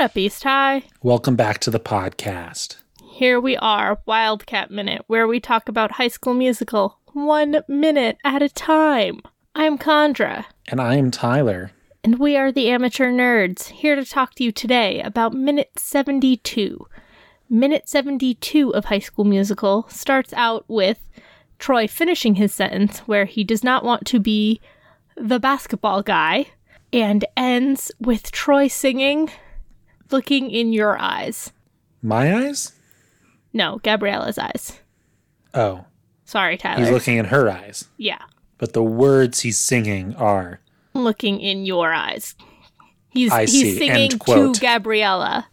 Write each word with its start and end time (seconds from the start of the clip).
up, 0.00 0.16
East 0.16 0.42
High? 0.44 0.84
Welcome 1.02 1.36
back 1.36 1.58
to 1.58 1.70
the 1.70 1.78
podcast. 1.78 2.76
Here 3.04 3.38
we 3.38 3.56
are, 3.58 3.98
Wildcat 4.06 4.70
Minute, 4.70 5.04
where 5.08 5.26
we 5.26 5.40
talk 5.40 5.68
about 5.68 5.92
High 5.92 6.08
School 6.08 6.32
Musical 6.32 6.98
one 7.12 7.60
minute 7.68 8.16
at 8.24 8.40
a 8.40 8.48
time. 8.48 9.20
I'm 9.54 9.76
Chandra, 9.76 10.46
And 10.68 10.80
I 10.80 10.94
am 10.94 11.10
Tyler. 11.10 11.72
and 12.02 12.18
we 12.18 12.34
are 12.34 12.50
the 12.50 12.70
Amateur 12.70 13.12
Nerds, 13.12 13.66
here 13.68 13.94
to 13.94 14.06
talk 14.06 14.34
to 14.36 14.44
you 14.44 14.52
today 14.52 15.02
about 15.02 15.34
Minute 15.34 15.72
72. 15.78 16.86
Minute 17.50 17.86
72 17.86 18.74
of 18.74 18.86
High 18.86 19.00
School 19.00 19.26
Musical 19.26 19.86
starts 19.90 20.32
out 20.32 20.64
with 20.66 20.98
Troy 21.58 21.86
finishing 21.86 22.36
his 22.36 22.54
sentence 22.54 23.00
where 23.00 23.26
he 23.26 23.44
does 23.44 23.62
not 23.62 23.84
want 23.84 24.06
to 24.06 24.18
be 24.18 24.62
the 25.14 25.38
basketball 25.38 26.02
guy, 26.02 26.46
and 26.90 27.26
ends 27.36 27.92
with 28.00 28.32
Troy 28.32 28.66
singing, 28.66 29.30
Looking 30.10 30.50
in 30.50 30.72
Your 30.72 30.98
Eyes. 30.98 31.52
My 32.02 32.34
eyes? 32.46 32.72
No, 33.52 33.78
Gabriella's 33.82 34.38
eyes. 34.38 34.80
Oh, 35.54 35.84
Sorry, 36.24 36.56
Tyler. 36.56 36.80
he's 36.80 36.90
looking 36.90 37.16
in 37.18 37.26
her 37.26 37.50
eyes. 37.50 37.86
yeah, 37.96 38.22
But 38.58 38.72
the 38.72 38.82
words 38.84 39.40
he's 39.40 39.58
singing 39.58 40.14
are 40.14 40.60
looking 40.94 41.40
in 41.40 41.66
your 41.66 41.92
eyes. 41.92 42.36
He's 43.08 43.32
I 43.32 43.44
see. 43.46 43.76
singing 43.76 44.10
to. 44.10 44.52
Gabriella. 44.60 45.48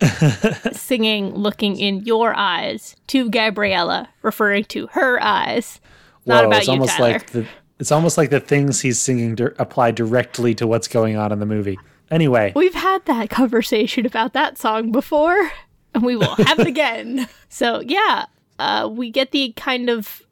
singing 0.72 1.34
looking 1.34 1.78
in 1.78 2.00
your 2.04 2.34
eyes 2.34 2.96
to 3.06 3.30
Gabriella, 3.30 4.08
referring 4.22 4.64
to 4.64 4.88
her 4.88 5.22
eyes. 5.22 5.80
Not 6.26 6.42
Whoa, 6.42 6.48
about 6.48 6.58
it's 6.58 6.66
you, 6.66 6.72
almost 6.72 6.96
Tyler. 6.96 7.12
like 7.12 7.30
the 7.30 7.46
it's 7.78 7.92
almost 7.92 8.18
like 8.18 8.30
the 8.30 8.40
things 8.40 8.80
he's 8.80 8.98
singing 9.00 9.34
di- 9.36 9.44
apply 9.58 9.92
directly 9.92 10.54
to 10.56 10.66
what's 10.66 10.88
going 10.88 11.16
on 11.16 11.30
in 11.32 11.38
the 11.40 11.46
movie. 11.46 11.78
Anyway, 12.10 12.52
We've 12.54 12.74
had 12.74 13.04
that 13.06 13.30
conversation 13.30 14.06
about 14.06 14.32
that 14.34 14.58
song 14.58 14.92
before, 14.92 15.50
and 15.94 16.04
we 16.04 16.16
will 16.16 16.34
have 16.36 16.58
it 16.60 16.66
again. 16.66 17.28
So, 17.48 17.80
yeah, 17.80 18.26
uh, 18.58 18.86
we 18.92 19.10
get 19.10 19.30
the 19.30 19.52
kind 19.56 19.88
of 19.88 20.22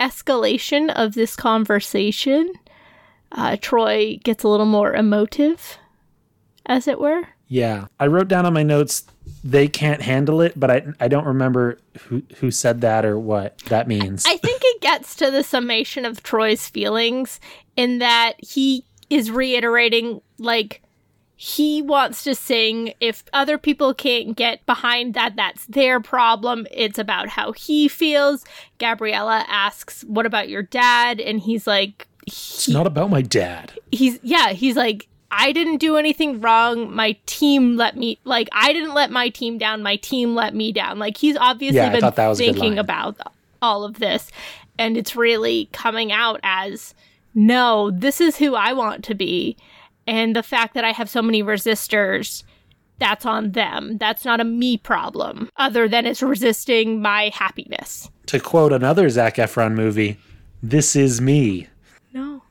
escalation 0.00 0.92
of 0.92 1.14
this 1.14 1.36
conversation. 1.36 2.52
Uh, 3.30 3.56
Troy 3.60 4.18
gets 4.24 4.42
a 4.42 4.48
little 4.48 4.66
more 4.66 4.92
emotive, 4.92 5.78
as 6.66 6.88
it 6.88 6.98
were. 6.98 7.22
yeah, 7.46 7.86
I 8.00 8.08
wrote 8.08 8.26
down 8.28 8.46
on 8.46 8.52
my 8.52 8.62
notes 8.64 9.04
they 9.44 9.68
can't 9.68 10.02
handle 10.02 10.40
it, 10.40 10.58
but 10.58 10.70
I 10.70 10.82
I 10.98 11.06
don't 11.08 11.24
remember 11.26 11.78
who 12.00 12.22
who 12.38 12.50
said 12.50 12.80
that 12.80 13.04
or 13.04 13.18
what 13.18 13.58
that 13.66 13.86
means. 13.86 14.24
I 14.26 14.36
think 14.38 14.60
it 14.64 14.80
gets 14.80 15.14
to 15.16 15.30
the 15.30 15.44
summation 15.44 16.04
of 16.04 16.22
Troy's 16.22 16.68
feelings 16.68 17.38
in 17.76 17.98
that 17.98 18.32
he 18.38 18.84
is 19.08 19.30
reiterating, 19.30 20.20
like, 20.38 20.82
he 21.44 21.82
wants 21.82 22.22
to 22.22 22.36
sing. 22.36 22.94
If 23.00 23.24
other 23.32 23.58
people 23.58 23.94
can't 23.94 24.36
get 24.36 24.64
behind 24.64 25.14
that, 25.14 25.34
that's 25.34 25.66
their 25.66 25.98
problem. 25.98 26.68
It's 26.70 27.00
about 27.00 27.30
how 27.30 27.50
he 27.50 27.88
feels. 27.88 28.44
Gabriella 28.78 29.44
asks, 29.48 30.04
What 30.04 30.24
about 30.24 30.48
your 30.48 30.62
dad? 30.62 31.20
And 31.20 31.40
he's 31.40 31.66
like, 31.66 32.06
it's 32.28 32.68
not 32.68 32.86
about 32.86 33.10
my 33.10 33.22
dad. 33.22 33.72
He's, 33.90 34.20
yeah, 34.22 34.50
he's 34.50 34.76
like, 34.76 35.08
I 35.32 35.50
didn't 35.50 35.78
do 35.78 35.96
anything 35.96 36.40
wrong. 36.40 36.94
My 36.94 37.16
team 37.26 37.76
let 37.76 37.96
me, 37.96 38.20
like, 38.22 38.48
I 38.52 38.72
didn't 38.72 38.94
let 38.94 39.10
my 39.10 39.28
team 39.28 39.58
down. 39.58 39.82
My 39.82 39.96
team 39.96 40.36
let 40.36 40.54
me 40.54 40.70
down. 40.70 41.00
Like, 41.00 41.16
he's 41.16 41.36
obviously 41.36 41.78
Yeah, 41.78 41.90
been 41.90 42.02
thought 42.02 42.14
that 42.14 42.28
was 42.28 42.38
a 42.38 42.44
good 42.44 42.54
thinking 42.54 42.78
about 42.78 43.18
all 43.60 43.82
of 43.82 43.98
this. 43.98 44.30
And 44.78 44.96
it's 44.96 45.16
really 45.16 45.68
coming 45.72 46.12
out 46.12 46.38
as, 46.44 46.94
no, 47.34 47.90
this 47.90 48.20
is 48.20 48.36
who 48.36 48.54
I 48.54 48.74
want 48.74 49.02
to 49.06 49.16
be. 49.16 49.56
And 50.06 50.34
the 50.34 50.42
fact 50.42 50.74
that 50.74 50.84
I 50.84 50.90
have 50.92 51.08
so 51.08 51.22
many 51.22 51.42
resistors, 51.42 52.42
that's 52.98 53.26
on 53.26 53.52
them. 53.52 53.98
That's 53.98 54.24
not 54.24 54.40
a 54.40 54.44
me 54.44 54.76
problem, 54.78 55.48
other 55.56 55.88
than 55.88 56.06
it's 56.06 56.22
resisting 56.22 57.00
my 57.02 57.30
happiness. 57.34 58.10
To 58.26 58.40
quote 58.40 58.72
another 58.72 59.08
Zac 59.08 59.36
Efron 59.36 59.74
movie, 59.74 60.18
"This 60.62 60.94
is 60.96 61.20
me." 61.20 61.68
No. 62.12 62.42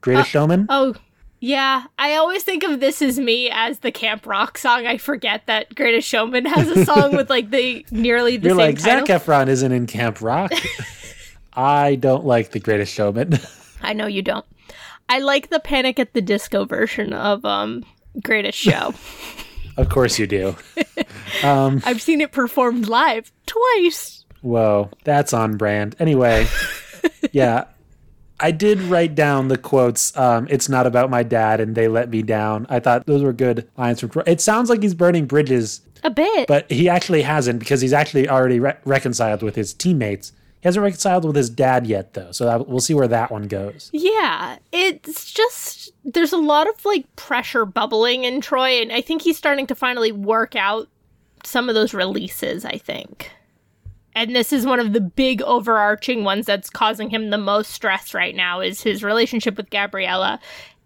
Greatest 0.00 0.28
uh, 0.28 0.30
Showman. 0.30 0.66
Oh, 0.68 0.94
yeah. 1.40 1.84
I 1.98 2.14
always 2.14 2.44
think 2.44 2.62
of 2.62 2.80
This 2.80 3.02
Is 3.02 3.18
Me 3.18 3.50
as 3.50 3.80
the 3.80 3.92
Camp 3.92 4.26
Rock 4.26 4.56
song. 4.56 4.86
I 4.86 4.98
forget 4.98 5.46
that 5.46 5.74
Greatest 5.74 6.08
Showman 6.08 6.46
has 6.46 6.68
a 6.68 6.84
song 6.84 7.16
with 7.16 7.28
like 7.28 7.50
the 7.50 7.84
nearly 7.90 8.36
the 8.36 8.48
You're 8.48 8.56
same 8.56 8.66
like 8.74 8.78
title. 8.78 9.06
Zac 9.06 9.22
Efron 9.22 9.48
isn't 9.48 9.72
in 9.72 9.86
Camp 9.86 10.22
Rock. 10.22 10.52
I 11.52 11.96
don't 11.96 12.24
like 12.24 12.50
The 12.50 12.60
Greatest 12.60 12.92
Showman. 12.92 13.38
I 13.82 13.92
know 13.92 14.06
you 14.06 14.22
don't. 14.22 14.44
I 15.08 15.18
like 15.20 15.50
the 15.50 15.60
Panic 15.60 15.98
at 15.98 16.12
the 16.14 16.20
Disco 16.20 16.64
version 16.64 17.12
of 17.12 17.44
um 17.44 17.84
Greatest 18.22 18.58
Show. 18.58 18.94
of 19.76 19.88
course 19.88 20.18
you 20.18 20.26
do. 20.26 20.56
Um, 21.42 21.82
I've 21.84 22.00
seen 22.00 22.20
it 22.22 22.32
performed 22.32 22.88
live 22.88 23.30
twice. 23.46 24.24
Whoa, 24.40 24.90
that's 25.04 25.34
on 25.34 25.56
brand. 25.58 25.94
Anyway, 25.98 26.46
yeah, 27.32 27.64
I 28.40 28.52
did 28.52 28.80
write 28.82 29.14
down 29.14 29.48
the 29.48 29.58
quotes. 29.58 30.16
Um, 30.16 30.46
it's 30.48 30.68
not 30.68 30.86
about 30.86 31.10
my 31.10 31.22
dad, 31.22 31.60
and 31.60 31.74
they 31.74 31.88
let 31.88 32.08
me 32.08 32.22
down. 32.22 32.64
I 32.70 32.80
thought 32.80 33.04
those 33.06 33.22
were 33.22 33.32
good 33.34 33.68
lines 33.76 34.00
from. 34.00 34.10
Troy. 34.10 34.22
It 34.26 34.40
sounds 34.40 34.70
like 34.70 34.82
he's 34.82 34.94
burning 34.94 35.26
bridges, 35.26 35.82
A 36.04 36.10
bit. 36.10 36.46
but 36.48 36.70
he 36.70 36.88
actually 36.88 37.22
hasn't 37.22 37.58
because 37.58 37.80
he's 37.82 37.92
actually 37.92 38.28
already 38.28 38.60
re- 38.60 38.76
reconciled 38.84 39.42
with 39.42 39.56
his 39.56 39.74
teammates. 39.74 40.32
Hasn't 40.66 40.82
reconciled 40.82 41.24
with 41.24 41.36
his 41.36 41.48
dad 41.48 41.86
yet, 41.86 42.14
though. 42.14 42.32
So 42.32 42.44
that, 42.44 42.66
we'll 42.66 42.80
see 42.80 42.92
where 42.92 43.06
that 43.06 43.30
one 43.30 43.46
goes. 43.46 43.88
Yeah, 43.92 44.58
it's 44.72 45.32
just 45.32 45.92
there's 46.04 46.32
a 46.32 46.38
lot 46.38 46.68
of 46.68 46.84
like 46.84 47.06
pressure 47.14 47.64
bubbling 47.64 48.24
in 48.24 48.40
Troy, 48.40 48.82
and 48.82 48.90
I 48.92 49.00
think 49.00 49.22
he's 49.22 49.38
starting 49.38 49.68
to 49.68 49.76
finally 49.76 50.10
work 50.10 50.56
out 50.56 50.88
some 51.44 51.68
of 51.68 51.76
those 51.76 51.94
releases. 51.94 52.64
I 52.64 52.78
think, 52.78 53.30
and 54.12 54.34
this 54.34 54.52
is 54.52 54.66
one 54.66 54.80
of 54.80 54.92
the 54.92 55.00
big 55.00 55.40
overarching 55.42 56.24
ones 56.24 56.46
that's 56.46 56.68
causing 56.68 57.10
him 57.10 57.30
the 57.30 57.38
most 57.38 57.70
stress 57.70 58.12
right 58.12 58.34
now 58.34 58.58
is 58.58 58.82
his 58.82 59.04
relationship 59.04 59.56
with 59.56 59.70
Gabriella. 59.70 60.40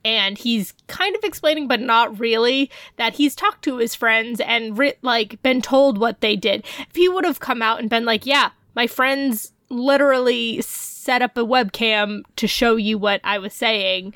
And 0.05 0.37
he's 0.37 0.75
kind 0.89 1.17
of 1.17 1.25
explaining, 1.25 1.69
but 1.69 1.81
not 1.81 2.21
really, 2.21 2.71
that 2.97 3.15
he's 3.15 3.35
talked 3.35 3.65
to 3.65 3.79
his 3.79 3.95
friends 3.95 4.41
and 4.41 4.79
like 5.01 5.43
been 5.43 5.63
told 5.63 5.97
what 5.97 6.21
they 6.21 6.37
did. 6.37 6.67
If 6.81 6.97
he 6.97 7.09
would 7.09 7.25
have 7.25 7.41
come 7.41 7.63
out 7.63 7.81
and 7.81 7.89
been 7.89 8.05
like, 8.05 8.27
"Yeah, 8.27 8.51
my 8.75 8.87
friends 8.87 9.55
literally 9.71 10.61
set 10.63 11.23
up 11.23 11.37
a 11.37 11.45
webcam 11.45 12.23
to 12.37 12.47
show 12.47 12.77
you 12.77 12.99
what 12.99 13.21
I 13.25 13.39
was 13.39 13.55
saying, 13.55 14.15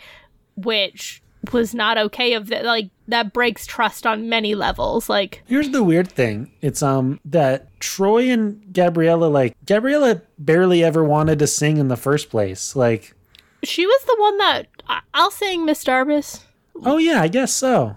which 0.56 1.22
was 1.52 1.74
not 1.74 1.98
okay 1.98 2.32
of 2.32 2.46
that 2.48 2.64
like 2.64 2.88
that 3.08 3.32
breaks 3.32 3.66
trust 3.66 4.06
on 4.06 4.28
many 4.28 4.54
levels. 4.54 5.08
Like 5.08 5.42
Here's 5.46 5.70
the 5.70 5.84
weird 5.84 6.10
thing. 6.10 6.50
It's 6.60 6.82
um 6.82 7.20
that 7.24 7.78
Troy 7.80 8.30
and 8.30 8.72
Gabriella 8.72 9.26
like 9.26 9.56
Gabriella 9.66 10.22
barely 10.38 10.82
ever 10.82 11.04
wanted 11.04 11.38
to 11.38 11.46
sing 11.46 11.76
in 11.76 11.88
the 11.88 11.96
first 11.96 12.30
place. 12.30 12.74
Like, 12.74 13.14
she 13.62 13.86
was 13.86 14.04
the 14.04 14.16
one 14.18 14.38
that 14.38 14.68
I'll 15.12 15.30
sing 15.30 15.64
Miss 15.64 15.84
Darbus. 15.84 16.42
oh 16.84 16.98
yeah, 16.98 17.20
I 17.20 17.28
guess 17.28 17.52
so. 17.52 17.96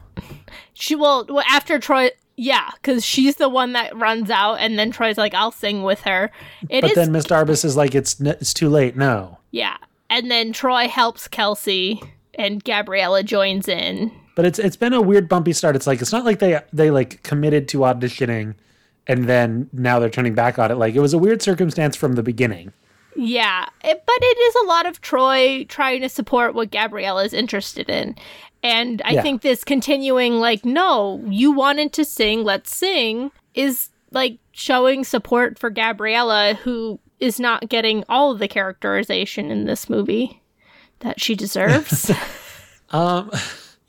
She 0.74 0.96
will 0.96 1.26
well, 1.28 1.44
after 1.50 1.80
Troy 1.80 2.12
yeah, 2.38 2.70
because 2.76 3.04
she's 3.04 3.36
the 3.36 3.50
one 3.50 3.74
that 3.74 3.96
runs 3.98 4.30
out, 4.30 4.56
and 4.56 4.80
then 4.80 4.92
Troy's 4.92 5.18
like, 5.18 5.34
"I'll 5.34 5.52
sing 5.52 5.84
with 5.84 6.02
her." 6.02 6.32
It 6.70 6.84
is 6.84 6.92
But 6.92 6.96
then 6.96 7.12
Miss 7.12 7.26
Darbus 7.26 7.66
is 7.66 7.76
like, 7.76 7.94
it's 7.94 8.20
it's 8.22 8.54
too 8.54 8.70
late. 8.70 8.96
No. 8.96 9.40
yeah, 9.52 9.78
and 10.10 10.32
then 10.32 10.54
Troy 10.54 10.88
helps 10.88 11.28
Kelsey, 11.28 12.02
and 12.36 12.64
Gabriella 12.64 13.24
joins 13.24 13.68
in. 13.68 14.12
But 14.36 14.46
it's 14.46 14.60
it's 14.60 14.76
been 14.76 14.94
a 14.94 15.02
weird 15.02 15.28
bumpy 15.28 15.52
start. 15.52 15.76
It's 15.76 15.88
like 15.88 16.02
it's 16.02 16.14
not 16.14 16.24
like 16.24 16.40
they 16.40 16.62
they 16.72 16.92
like 16.92 17.24
committed 17.24 17.68
to 17.70 17.80
auditioning 17.80 18.56
and 19.08 19.28
then 19.28 19.70
now 19.74 20.00
they're 20.00 20.10
turning 20.10 20.36
back 20.36 20.60
on 20.60 20.72
it. 20.72 20.76
Like 20.76 20.96
it 20.96 21.00
was 21.00 21.14
a 21.14 21.18
weird 21.18 21.42
circumstance 21.42 21.96
from 21.96 22.14
the 22.14 22.24
beginning. 22.24 22.74
Yeah, 23.16 23.66
it, 23.84 24.04
but 24.06 24.16
it 24.22 24.38
is 24.38 24.56
a 24.64 24.68
lot 24.68 24.86
of 24.86 25.02
Troy 25.02 25.66
trying 25.68 26.02
to 26.02 26.10
support 26.10 26.54
what 26.54 26.70
Gabriella 26.70 27.24
is 27.24 27.34
interested 27.34 27.90
in. 27.90 28.16
And 28.68 29.02
I 29.06 29.12
Yeah. 29.14 29.22
think 29.22 29.42
this 29.44 29.64
continuing, 29.64 30.40
like, 30.40 30.66
no, 30.66 31.24
you 31.28 31.52
wanted 31.52 31.94
to 31.94 32.04
sing, 32.06 32.44
let's 32.44 32.76
sing, 32.76 33.32
is 33.54 33.90
like 34.12 34.40
showing 34.52 35.04
support 35.04 35.58
for 35.58 35.70
Gabriella, 35.70 36.56
who 36.64 37.00
is 37.20 37.40
not 37.40 37.70
getting 37.70 38.04
all 38.10 38.32
of 38.32 38.40
the 38.40 38.48
characterization 38.48 39.50
in 39.52 39.66
this 39.66 39.90
movie 39.90 40.42
that 41.00 41.20
she 41.22 41.36
deserves. 41.36 42.12
Um 42.92 43.30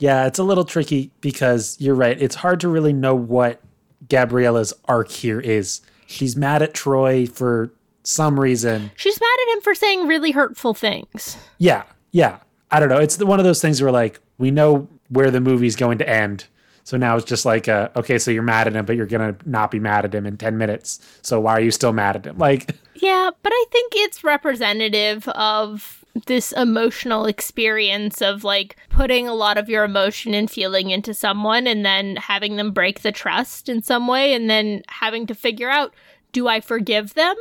yeah, 0.01 0.27
it's 0.27 0.39
a 0.41 0.43
little 0.43 0.65
tricky 0.65 1.13
because 1.21 1.77
you're 1.81 1.95
right. 1.95 2.21
It's 2.21 2.35
hard 2.35 2.59
to 2.61 2.69
really 2.69 2.93
know 2.93 3.15
what 3.15 3.61
Gabriella's 4.09 4.73
arc 4.87 5.09
here 5.11 5.39
is. 5.41 5.81
She's 6.07 6.35
mad 6.37 6.63
at 6.63 6.75
Troy 6.75 7.27
for 7.27 7.71
some 8.03 8.39
reason. 8.41 8.91
She's 8.97 9.21
mad 9.21 9.37
at 9.49 9.55
him 9.57 9.61
for 9.63 9.75
saying 9.75 10.09
really 10.09 10.33
hurtful 10.33 10.75
things. 10.75 11.37
Yeah, 11.59 11.85
yeah. 12.11 12.39
I 12.73 12.81
don't 12.81 12.89
know. 12.89 12.99
It's 12.99 13.19
one 13.23 13.39
of 13.39 13.45
those 13.45 13.61
things 13.63 13.81
where 13.81 13.93
like 13.93 14.19
we 14.39 14.51
know 14.51 14.89
where 15.09 15.31
the 15.31 15.41
movie's 15.41 15.77
going 15.77 15.99
to 15.99 16.09
end. 16.09 16.47
So 16.85 16.97
now 16.97 17.17
it's 17.17 17.27
just 17.27 17.45
like, 17.45 17.69
uh, 17.69 17.91
okay, 17.97 18.19
so 18.19 18.31
you're 18.31 18.43
mad 18.43 18.67
at 18.67 18.75
him, 18.75 18.87
but 18.87 18.97
you're 18.97 19.05
gonna 19.05 19.37
not 19.45 19.71
be 19.71 19.79
mad 19.79 20.07
at 20.07 20.15
him 20.15 20.25
in 20.25 20.39
ten 20.39 20.57
minutes. 20.57 21.01
So 21.21 21.39
why 21.39 21.53
are 21.53 21.61
you 21.61 21.71
still 21.71 21.93
mad 21.93 22.17
at 22.17 22.25
him? 22.27 22.39
Like, 22.49 22.75
Yeah, 22.95 23.31
but 23.43 23.53
I 23.53 23.65
think 23.71 23.93
it's 23.97 24.25
representative 24.25 25.29
of 25.29 26.03
this 26.27 26.51
emotional 26.53 27.27
experience 27.27 28.23
of 28.23 28.43
like 28.43 28.77
putting 28.89 29.29
a 29.29 29.35
lot 29.35 29.59
of 29.59 29.69
your 29.69 29.85
emotion 29.85 30.33
and 30.35 30.51
feeling 30.51 30.89
into 30.91 31.13
someone 31.13 31.67
and 31.67 31.85
then 31.85 32.17
having 32.17 32.57
them 32.57 32.73
break 32.73 33.03
the 33.03 33.13
trust 33.13 33.69
in 33.69 33.83
some 33.83 34.09
way 34.09 34.33
and 34.33 34.49
then 34.49 34.83
having 34.89 35.27
to 35.27 35.35
figure 35.35 35.69
out 35.71 35.93
do 36.33 36.49
I 36.49 36.61
forgive 36.61 37.13
them 37.15 37.37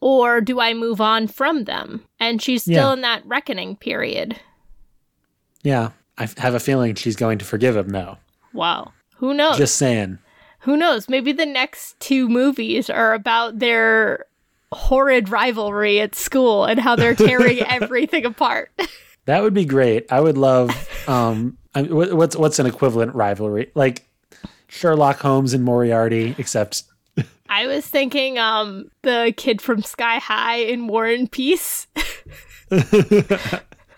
or 0.00 0.40
do 0.40 0.58
I 0.60 0.74
move 0.74 1.00
on 1.00 1.28
from 1.28 1.64
them? 1.64 2.04
And 2.18 2.42
she's 2.42 2.62
still 2.62 2.88
Yeah. 2.88 2.92
in 2.94 3.00
that 3.02 3.24
reckoning 3.24 3.76
period. 3.76 4.38
Yeah. 5.62 5.90
I 6.20 6.28
have 6.36 6.54
a 6.54 6.60
feeling 6.60 6.94
she's 6.94 7.16
going 7.16 7.38
to 7.38 7.44
forgive 7.44 7.76
him 7.76 7.88
though. 7.88 8.18
Wow. 8.52 8.92
Who 9.16 9.32
knows? 9.34 9.56
Just 9.56 9.76
saying. 9.76 10.18
Who 10.60 10.76
knows? 10.76 11.08
Maybe 11.08 11.32
the 11.32 11.46
next 11.46 11.98
two 11.98 12.28
movies 12.28 12.90
are 12.90 13.14
about 13.14 13.58
their 13.58 14.26
horrid 14.70 15.30
rivalry 15.30 15.98
at 16.00 16.14
school 16.14 16.66
and 16.66 16.78
how 16.78 16.94
they're 16.94 17.14
tearing 17.14 17.60
everything 17.66 18.24
apart. 18.24 18.70
That 19.26 19.42
would 19.42 19.54
be 19.54 19.66
great. 19.66 20.10
I 20.10 20.20
would 20.20 20.36
love 20.38 20.70
um 21.06 21.56
I 21.74 21.82
mean, 21.82 21.94
what's 22.16 22.34
what's 22.34 22.58
an 22.58 22.66
equivalent 22.66 23.14
rivalry? 23.14 23.70
Like 23.74 24.08
Sherlock 24.66 25.20
Holmes 25.20 25.52
and 25.52 25.62
Moriarty 25.62 26.34
except 26.36 26.84
I 27.48 27.66
was 27.68 27.86
thinking 27.86 28.38
um 28.38 28.90
the 29.02 29.32
kid 29.36 29.62
from 29.62 29.82
Sky 29.82 30.18
High 30.18 30.56
in 30.56 30.88
War 30.88 31.06
and 31.06 31.30
Peace. 31.30 31.86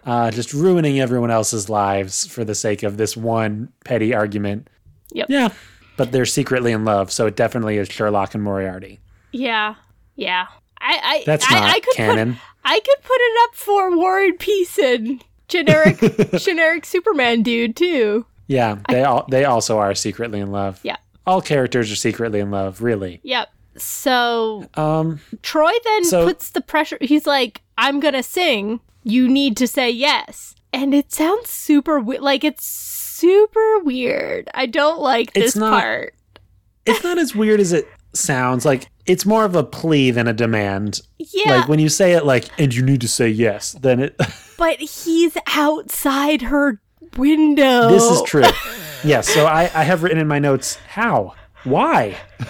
Uh 0.05 0.31
just 0.31 0.53
ruining 0.53 1.01
everyone 1.01 1.31
else's 1.31 1.69
lives 1.69 2.27
for 2.27 2.45
the 2.45 2.55
sake 2.55 2.83
of 2.83 2.97
this 2.97 3.17
one 3.17 3.73
petty 3.85 4.15
argument. 4.15 4.69
Yep. 5.13 5.27
Yeah. 5.31 5.49
But 5.97 6.11
they're 6.13 6.25
secretly 6.27 6.73
in 6.73 6.85
love, 6.85 7.13
so 7.13 7.27
it 7.27 7.37
definitely 7.37 7.77
is 7.77 7.89
Sherlock 7.89 8.35
and 8.35 8.43
Moriarty. 8.43 9.01
yeah. 9.33 9.75
Yeah. 10.17 10.47
I 10.81 10.99
I 11.03 11.23
That's 11.27 11.47
I, 11.51 11.55
not 11.55 11.63
I 11.77 11.81
could 11.81 11.95
canon. 11.95 12.33
Put, 12.35 12.43
I 12.65 12.81
could 12.81 13.03
put 13.03 13.17
it 13.19 13.39
up 13.49 13.55
for 13.55 13.97
War 13.97 14.21
and 14.21 14.39
Peace 14.39 14.79
and 14.79 15.23
generic 15.49 15.99
generic 16.39 16.85
Superman 16.85 17.43
dude 17.43 17.77
too. 17.77 18.27
Yeah, 18.49 18.79
they 18.89 19.05
all 19.05 19.25
they 19.31 19.45
also 19.45 19.79
are 19.79 19.95
secretly 19.95 20.41
in 20.41 20.51
love. 20.51 20.81
Yeah. 20.83 20.97
All 21.27 21.41
characters 21.41 21.91
are 21.93 21.97
secretly 21.97 22.41
in 22.41 22.51
love, 22.51 22.83
really. 22.83 23.21
Yep. 23.23 23.49
So 23.77 24.69
Um 24.75 25.21
Troy 25.43 25.71
then 25.85 26.05
So- 26.05 26.25
puts 26.27 26.51
the 26.51 26.61
pressure. 26.61 26.99
He's 27.01 27.27
like, 27.27 27.63
"I'm 27.79 28.01
gonna 28.01 28.23
sing. 28.23 28.81
You 29.05 29.29
need 29.29 29.57
to 29.59 29.67
say 29.67 29.91
yes." 29.91 30.55
And 30.73 30.95
it 30.95 31.13
sounds 31.13 31.51
super 31.51 32.01
we- 32.01 32.19
like 32.19 32.45
it's 32.45 32.65
super 32.65 33.79
weird. 33.81 34.49
I 34.55 34.67
don't 34.67 35.01
like 35.01 35.31
It's 35.35 35.55
this 35.55 35.57
not- 35.57 35.81
part. 35.83 36.15
it's 36.87 37.05
not 37.05 37.19
as 37.19 37.35
weird 37.35 37.61
as 37.61 37.73
it 37.73 37.87
sounds. 38.15 38.65
Like 38.65 38.89
it's 39.07 39.27
more 39.27 39.45
of 39.45 39.55
a 39.55 39.63
plea 39.65 40.11
than 40.11 40.27
a 40.29 40.33
demand. 40.33 41.01
Yeah, 41.19 41.57
Like 41.59 41.69
when 41.69 41.79
you 41.79 41.89
say 41.89 42.13
it 42.13 42.25
like 42.25 42.47
and 42.59 42.75
you 42.75 42.83
need 42.83 43.01
to 43.03 43.09
say 43.09 43.29
yes, 43.29 43.73
then 43.81 44.01
it 44.01 44.17
but 44.59 44.79
he's 44.81 45.37
outside 45.55 46.43
her 46.43 46.81
window. 47.17 47.89
this 47.91 48.05
is 48.05 48.23
true. 48.23 48.45
yes, 49.05 49.29
so 49.29 49.47
I, 49.47 49.63
I 49.75 49.83
have 49.85 50.03
written 50.03 50.19
in 50.19 50.29
my 50.29 50.39
notes 50.39 50.77
how? 50.89 51.35
Why? 51.65 52.17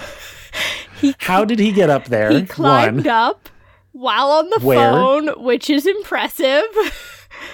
He 1.00 1.14
How 1.18 1.44
did 1.44 1.58
he 1.58 1.72
get 1.72 1.90
up 1.90 2.04
there? 2.04 2.30
he 2.30 2.42
climbed 2.46 3.06
One. 3.06 3.08
up 3.08 3.48
while 3.92 4.30
on 4.30 4.50
the 4.50 4.60
Where? 4.60 4.92
phone, 4.92 5.28
which 5.42 5.70
is 5.70 5.86
impressive. 5.86 6.64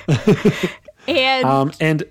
and 1.09 1.45
Um 1.45 1.73
and 1.81 2.05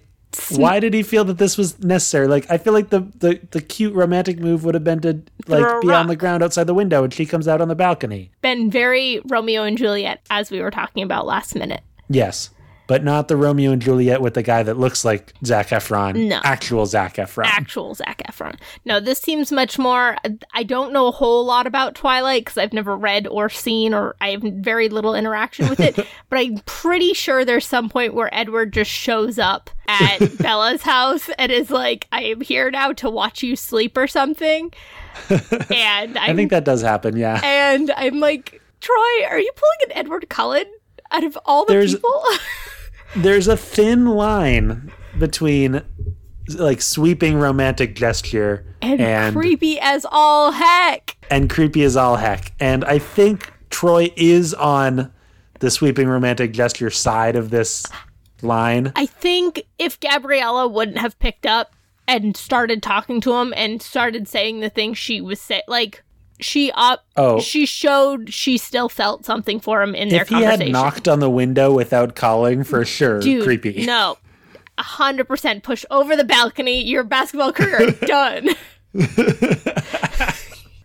why 0.52 0.80
did 0.80 0.94
he 0.94 1.04
feel 1.04 1.24
that 1.26 1.38
this 1.38 1.58
was 1.58 1.80
necessary? 1.84 2.28
Like 2.28 2.50
I 2.50 2.58
feel 2.58 2.74
like 2.74 2.90
the 2.90 3.02
the, 3.18 3.40
the 3.52 3.62
cute 3.62 3.94
romantic 3.94 4.40
move 4.40 4.64
would 4.64 4.76
have 4.76 4.84
been 4.84 5.02
to 5.02 5.22
like 5.48 5.82
be 5.82 5.92
on 5.92 6.08
the 6.08 6.16
ground 6.16 6.44
outside 6.44 6.66
the 6.66 6.74
window 6.74 7.04
and 7.04 7.14
she 7.14 7.26
comes 7.26 7.48
out 7.48 7.62
on 7.62 7.68
the 7.68 7.76
balcony. 7.76 8.32
been 8.42 8.70
very 8.70 9.22
Romeo 9.26 9.64
and 9.64 9.78
Juliet, 9.78 10.22
as 10.30 10.52
we 10.52 10.62
were 10.62 10.72
talking 10.72 11.04
about 11.04 11.26
last 11.26 11.56
minute. 11.56 11.82
Yes. 12.10 12.50
But 12.88 13.04
not 13.04 13.28
the 13.28 13.36
Romeo 13.36 13.72
and 13.74 13.82
Juliet 13.82 14.22
with 14.22 14.34
the 14.34 14.44
guy 14.44 14.64
that 14.64 14.78
looks 14.78 15.04
like 15.04 15.34
Zac 15.46 15.68
Efron. 15.70 16.28
No. 16.30 16.40
Actual 16.44 16.86
Zac 16.86 17.16
Efron. 17.16 17.44
actual 17.46 17.94
Zac 17.96 18.22
Efron. 18.30 18.58
No, 18.86 19.00
this 19.02 19.20
seems 19.20 19.52
much 19.52 19.78
more. 19.78 20.16
I 20.54 20.64
don't 20.64 20.94
know 20.94 21.08
a 21.08 21.12
whole 21.12 21.44
lot 21.46 21.68
about 21.68 21.96
Twilight 21.96 22.46
because 22.46 22.58
I've 22.58 22.72
never 22.72 22.96
read 22.96 23.28
or 23.28 23.50
seen, 23.50 23.94
or 23.94 24.16
I 24.22 24.30
have 24.32 24.42
very 24.42 24.88
little 24.88 25.16
interaction 25.16 25.68
with 25.70 25.82
it. 25.82 25.96
but 26.30 26.40
I'm 26.40 26.60
pretty 26.66 27.14
sure 27.14 27.44
there's 27.44 27.66
some 27.68 27.90
point 27.90 28.14
where 28.14 28.34
Edward 28.34 28.72
just 28.72 28.90
shows 28.90 29.38
up 29.38 29.70
at 29.90 30.20
Bella's 30.40 30.82
house 30.84 31.30
and 31.38 31.52
is 31.52 31.70
like, 31.70 32.08
"I 32.14 32.24
am 32.24 32.40
here 32.42 32.72
now 32.72 32.94
to 32.94 33.10
watch 33.10 33.44
you 33.44 33.56
sleep" 33.58 33.98
or 33.98 34.08
something. 34.08 34.72
And 35.30 35.38
I 36.18 36.28
I'm, 36.28 36.36
think 36.38 36.52
that 36.52 36.64
does 36.64 36.82
happen, 36.82 37.18
yeah. 37.18 37.42
and 37.44 37.92
I'm 37.98 38.20
like, 38.22 38.62
Troy, 38.80 39.26
are 39.30 39.40
you 39.40 39.52
pulling 39.56 39.92
an 39.92 39.98
Edward 40.06 40.30
Cullen 40.30 40.66
out 41.12 41.24
of 41.24 41.38
all 41.46 41.66
the 41.66 41.74
There's- 41.74 41.96
people? 41.96 42.24
There's 43.16 43.48
a 43.48 43.58
thin 43.58 44.06
line 44.06 44.92
between 45.18 45.82
like 46.56 46.82
sweeping 46.82 47.36
romantic 47.38 47.96
gesture 47.96 48.66
and, 48.82 49.02
and 49.02 49.36
creepy 49.36 49.80
as 49.80 50.06
all 50.10 50.52
heck. 50.52 51.18
and 51.30 51.50
creepy 51.50 51.84
as 51.84 51.98
all 51.98 52.16
heck. 52.16 52.54
And 52.60 52.86
I 52.86 53.00
think 53.00 53.52
Troy 53.70 54.12
is 54.16 54.54
on 54.54 55.12
the 55.60 55.72
sweeping 55.72 56.08
romantic 56.08 56.54
gesture 56.54 56.90
side 56.90 57.36
of 57.36 57.50
this 57.50 57.84
line. 58.42 58.92
I 58.96 59.06
think 59.06 59.64
if 59.80 60.00
Gabriella 60.00 60.68
wouldn't 60.68 61.00
have 61.00 61.18
picked 61.20 61.46
up 61.46 61.74
and 62.08 62.38
started 62.38 62.82
talking 62.82 63.20
to 63.22 63.34
him 63.34 63.54
and 63.58 63.82
started 63.82 64.28
saying 64.28 64.60
the 64.60 64.70
things 64.70 64.98
she 64.98 65.20
was 65.20 65.42
saying, 65.42 65.64
like 65.68 66.04
she 66.40 66.72
up, 66.74 67.06
Oh. 67.16 67.40
she 67.40 67.66
showed 67.66 68.34
she 68.34 68.58
still 68.58 68.90
felt 68.90 69.26
something 69.26 69.60
for 69.60 69.82
him 69.82 69.96
in 69.96 70.10
their 70.10 70.22
If 70.22 70.30
he 70.30 70.44
had 70.44 70.68
knocked 70.70 71.08
on 71.08 71.20
the 71.20 71.30
window 71.30 71.74
without 71.74 72.16
calling, 72.16 72.64
for 72.64 72.86
sure, 72.86 73.20
Dude, 73.20 73.44
creepy. 73.44 73.86
No, 73.86 74.18
a 74.78 74.84
hundred 74.84 75.28
percent 75.28 75.64
push 75.64 75.84
over 75.90 76.16
the 76.16 76.24
balcony. 76.24 76.84
Your 76.84 77.04
basketball 77.04 77.52
career 77.54 77.92
done. 78.06 78.50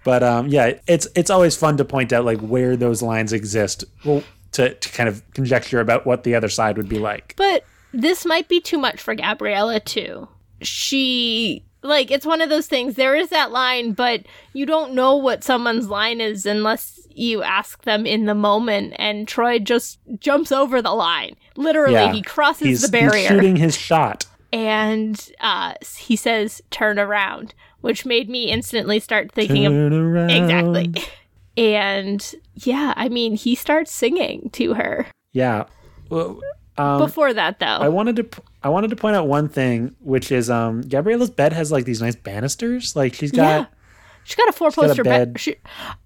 But 0.05 0.25
um, 0.25 0.49
yeah, 0.49 0.73
it's 0.89 1.07
it's 1.15 1.31
always 1.31 1.55
fun 1.57 1.77
to 1.77 1.85
point 1.85 2.13
out 2.13 2.25
like 2.25 2.41
where 2.41 2.77
those 2.77 3.03
lines 3.03 3.33
exist. 3.33 3.85
Well, 4.05 4.25
to, 4.53 4.75
to 4.75 4.89
kind 4.91 5.09
of 5.09 5.23
conjecture 5.33 5.79
about 5.81 6.05
what 6.07 6.25
the 6.25 6.35
other 6.35 6.49
side 6.49 6.77
would 6.77 6.89
be 6.89 6.99
like. 6.99 7.35
But 7.37 7.65
this 7.93 8.27
might 8.27 8.49
be 8.49 8.61
too 8.61 8.79
much 8.79 9.01
for 9.01 9.15
Gabriella 9.15 9.79
too. 9.79 10.27
She 10.61 11.65
like 11.83 12.11
it's 12.11 12.27
one 12.27 12.41
of 12.41 12.49
those 12.49 12.67
things. 12.67 12.95
There 12.95 13.15
is 13.17 13.29
that 13.31 13.51
line, 13.53 13.93
but 13.93 14.23
you 14.53 14.67
don't 14.67 14.95
know 14.95 15.17
what 15.17 15.45
someone's 15.45 15.89
line 15.89 16.21
is 16.21 16.47
unless 16.47 17.01
you 17.11 17.43
ask 17.43 17.83
them 17.83 18.07
in 18.07 18.27
the 18.27 18.35
moment. 18.35 18.95
And 18.99 19.27
Troy 19.29 19.59
just 19.59 19.99
jumps 20.19 20.51
over 20.53 20.81
the 20.81 20.93
line. 20.95 21.37
Literally, 21.57 21.95
Yeah. 21.95 22.13
he 22.13 22.23
crosses 22.23 22.67
He's, 22.67 22.83
the 22.83 22.89
barrier 22.89 23.21
he's 23.21 23.29
shooting 23.29 23.57
his 23.57 23.77
shot. 23.77 24.27
and 24.53 25.31
uh, 25.41 25.75
he 25.99 26.17
says, 26.17 26.63
"Turn 26.71 26.99
around," 26.99 27.55
which 27.81 28.07
made 28.07 28.29
me 28.31 28.45
instantly 28.51 29.01
start 29.01 29.33
thinking 29.33 29.67
of 29.67 29.73
around. 29.73 30.31
exactly. 30.31 30.95
And 31.55 32.35
yeah, 32.55 32.95
I 32.97 33.11
mean, 33.11 33.35
he 33.37 33.55
starts 33.55 33.93
singing 33.93 34.49
to 34.55 34.73
her. 34.73 35.07
Yeah. 35.35 35.65
Well, 36.09 36.41
um, 36.79 36.99
Before 36.99 37.33
that, 37.35 37.59
though, 37.59 37.67
I 37.67 37.89
wanted 37.89 38.17
to 38.17 38.25
p- 38.25 38.43
I 38.63 38.69
wanted 38.69 38.91
to 38.91 38.97
point 38.97 39.17
out 39.17 39.27
one 39.29 39.49
thing, 39.49 39.95
which 40.01 40.33
is 40.33 40.49
um 40.51 40.83
Gabriella's 40.83 41.31
bed 41.31 41.53
has 41.53 41.71
like 41.73 41.85
these 41.85 42.01
nice 42.01 42.17
banisters. 42.17 42.97
Like 42.97 43.15
she's 43.15 43.31
got 43.33 43.43
Yeah. 43.43 43.67
She's 44.25 44.37
got 44.37 44.49
a 44.49 44.53
four 44.53 44.71
poster 44.71 45.03
bed. 45.03 45.35
She, 45.41 45.57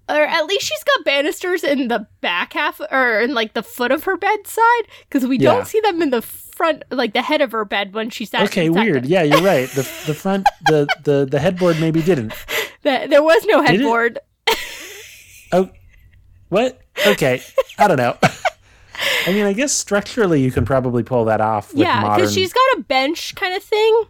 or 0.09 0.15
at 0.25 0.45
least 0.47 0.65
she's 0.65 0.83
got 0.83 1.05
banisters 1.05 1.63
in 1.63 1.87
the 1.87 2.07
back 2.19 2.53
half 2.53 2.81
or 2.91 3.19
in 3.21 3.35
like 3.35 3.53
the 3.53 3.61
foot 3.61 3.91
of 3.91 4.05
her 4.05 4.17
bedside 4.17 4.87
because 5.07 5.27
we 5.27 5.37
Yeah. 5.37 5.53
don't 5.53 5.67
see 5.67 5.79
them 5.81 6.01
in 6.01 6.09
the 6.09 6.23
front, 6.23 6.81
like 6.89 7.13
the 7.13 7.21
head 7.21 7.41
of 7.41 7.51
her 7.51 7.63
bed 7.63 7.93
when 7.93 8.09
she 8.09 8.25
sat. 8.25 8.41
Okay, 8.45 8.65
sat 8.73 8.73
weird. 8.83 9.05
Yeah, 9.05 9.21
you're 9.21 9.43
right. 9.43 9.69
The 9.69 9.83
the 10.07 10.15
front 10.15 10.47
the 10.65 10.87
the 11.03 11.27
the 11.29 11.39
headboard 11.39 11.79
maybe 11.79 12.01
didn't. 12.01 12.33
The- 12.83 13.07
there 13.09 13.23
was 13.23 13.45
no 13.45 13.61
headboard. 13.61 14.19
Oh, 15.51 15.69
what? 16.49 16.79
Okay, 17.05 17.41
I 17.77 17.87
don't 17.87 17.97
know. 17.97 18.17
I 19.25 19.33
mean, 19.33 19.45
I 19.45 19.53
guess 19.53 19.73
structurally 19.73 20.41
you 20.41 20.51
can 20.51 20.65
probably 20.65 21.03
pull 21.03 21.25
that 21.25 21.41
off 21.41 21.71
with 21.73 21.81
yeah, 21.81 22.01
modern. 22.01 22.17
because 22.17 22.33
she's 22.33 22.53
got 22.53 22.77
a 22.77 22.81
bench 22.81 23.35
kind 23.35 23.55
of 23.55 23.63
thing. 23.63 24.03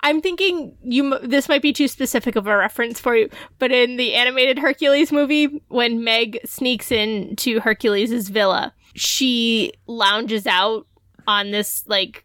I'm 0.00 0.20
thinking 0.20 0.76
you. 0.82 1.18
This 1.20 1.48
might 1.48 1.62
be 1.62 1.72
too 1.72 1.88
specific 1.88 2.36
of 2.36 2.46
a 2.46 2.56
reference 2.56 3.00
for 3.00 3.16
you, 3.16 3.28
but 3.58 3.72
in 3.72 3.96
the 3.96 4.14
animated 4.14 4.58
Hercules 4.58 5.10
movie, 5.10 5.62
when 5.68 6.04
Meg 6.04 6.38
sneaks 6.44 6.92
into 6.92 7.58
Hercules' 7.60 8.28
villa, 8.28 8.72
she 8.94 9.72
lounges 9.86 10.46
out 10.46 10.86
on 11.26 11.50
this 11.50 11.84
like 11.88 12.24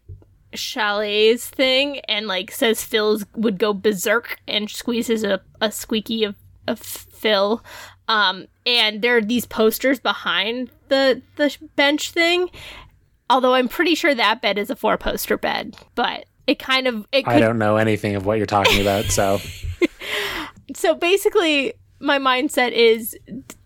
chalets 0.54 1.48
thing 1.48 1.98
and 2.00 2.26
like 2.26 2.50
says 2.50 2.84
Phil's 2.84 3.26
would 3.34 3.58
go 3.58 3.74
berserk 3.74 4.38
and 4.46 4.70
squeezes 4.70 5.24
a, 5.24 5.40
a 5.60 5.72
squeaky 5.72 6.24
of, 6.24 6.36
of 6.66 6.78
Phil. 6.78 7.62
Um, 8.08 8.46
and 8.66 9.02
there 9.02 9.16
are 9.16 9.22
these 9.22 9.46
posters 9.46 9.98
behind 9.98 10.70
the 10.88 11.22
the 11.36 11.56
bench 11.76 12.10
thing. 12.10 12.50
Although 13.30 13.54
I'm 13.54 13.68
pretty 13.68 13.94
sure 13.94 14.14
that 14.14 14.42
bed 14.42 14.58
is 14.58 14.70
a 14.70 14.76
four 14.76 14.98
poster 14.98 15.38
bed, 15.38 15.76
but 15.94 16.26
it 16.46 16.58
kind 16.58 16.86
of 16.86 17.06
it 17.12 17.26
I 17.26 17.40
don't 17.40 17.58
know 17.58 17.76
anything 17.76 18.16
of 18.16 18.26
what 18.26 18.36
you're 18.36 18.46
talking 18.46 18.80
about, 18.80 19.06
so 19.06 19.40
so 20.74 20.94
basically 20.94 21.74
my 22.00 22.18
mindset 22.18 22.72
is 22.72 23.16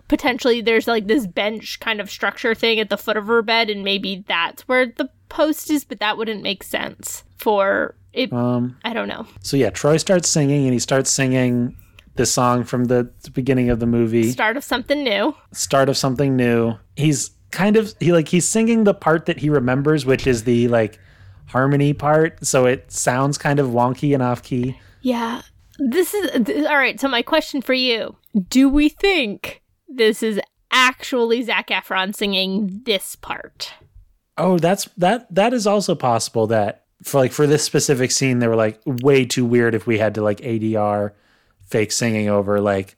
potentially 0.07 0.61
there's 0.61 0.87
like 0.87 1.07
this 1.07 1.27
bench 1.27 1.81
kind 1.81 2.01
of 2.01 2.11
structure 2.11 2.55
thing 2.55 2.79
at 2.81 2.89
the 2.91 2.97
foot 2.97 3.17
of 3.17 3.27
her 3.27 3.43
bed, 3.43 3.71
and 3.71 3.83
maybe 3.83 4.25
that's 4.29 4.67
where 4.69 4.87
the 4.87 5.11
post 5.29 5.71
is, 5.71 5.85
but 5.85 5.99
that 6.01 6.17
wouldn't 6.17 6.43
make 6.43 6.63
sense 6.63 7.25
for 7.37 7.97
it. 8.13 8.33
Um, 8.33 8.77
I 8.85 8.93
don't 8.93 9.09
know. 9.09 9.27
so 9.43 9.57
yeah, 9.57 9.71
Troy 9.71 9.97
starts 9.97 10.29
singing, 10.29 10.65
and 10.65 10.73
he 10.73 10.79
starts 10.79 11.11
singing 11.11 11.77
this 12.19 12.33
song 12.33 12.65
from 12.65 12.85
the, 12.85 13.11
beginning 13.33 13.71
of 13.71 13.81
the 13.81 13.87
movie. 13.87 14.31
Start 14.31 14.57
of 14.59 14.65
something 14.65 15.03
new. 15.03 15.35
start 15.53 15.89
of 15.89 15.97
something 15.97 16.37
new. 16.37 16.75
He's 16.97 17.31
kind 17.51 17.77
of 17.77 17.95
he 18.01 18.13
like 18.13 18.29
he's 18.29 18.47
singing 18.47 18.85
the 18.85 18.93
part 18.93 19.25
that 19.27 19.39
he 19.39 19.49
remembers, 19.49 20.05
which 20.05 20.27
is 20.27 20.45
the 20.45 20.69
like 20.69 20.99
harmony 21.47 21.95
part. 21.95 22.45
So 22.45 22.67
it 22.67 22.93
sounds 22.93 23.39
kind 23.39 23.59
of 23.59 23.69
wonky 23.69 24.13
and 24.13 24.23
off 24.23 24.43
key. 24.43 24.79
Yeah. 25.01 25.43
This 25.79 26.13
is 26.13 26.45
th- 26.45 26.67
all 26.67 26.77
right. 26.77 27.01
So 27.01 27.09
my 27.09 27.23
question 27.23 27.63
for 27.63 27.73
you: 27.73 28.17
Do 28.49 28.69
we 28.69 28.89
think 28.89 29.63
this 29.89 30.23
is 30.23 30.41
actually 30.71 31.43
Zac 31.43 31.69
Efron 31.69 32.15
singing 32.15 32.83
this 32.85 33.17
part? 33.17 33.73
Oh, 34.37 34.59
that's 34.59 34.87
that 34.97 35.33
that 35.35 35.53
is 35.55 35.67
also 35.67 35.95
possible 35.95 36.47
that 36.49 36.85
for 37.03 37.19
like 37.19 37.33
for 37.33 37.47
this 37.47 37.63
specific 37.65 38.11
scene 38.11 38.41
they 38.41 38.49
were 38.49 38.57
like 38.57 38.81
way 38.85 39.25
too 39.25 39.45
weird 39.45 39.75
if 39.75 39.87
we 39.87 39.99
had 39.99 40.15
to 40.15 40.23
like 40.23 40.39
ADR 40.39 41.13
fake 41.69 41.93
singing 41.93 42.29
over 42.29 42.61
like 42.61 42.97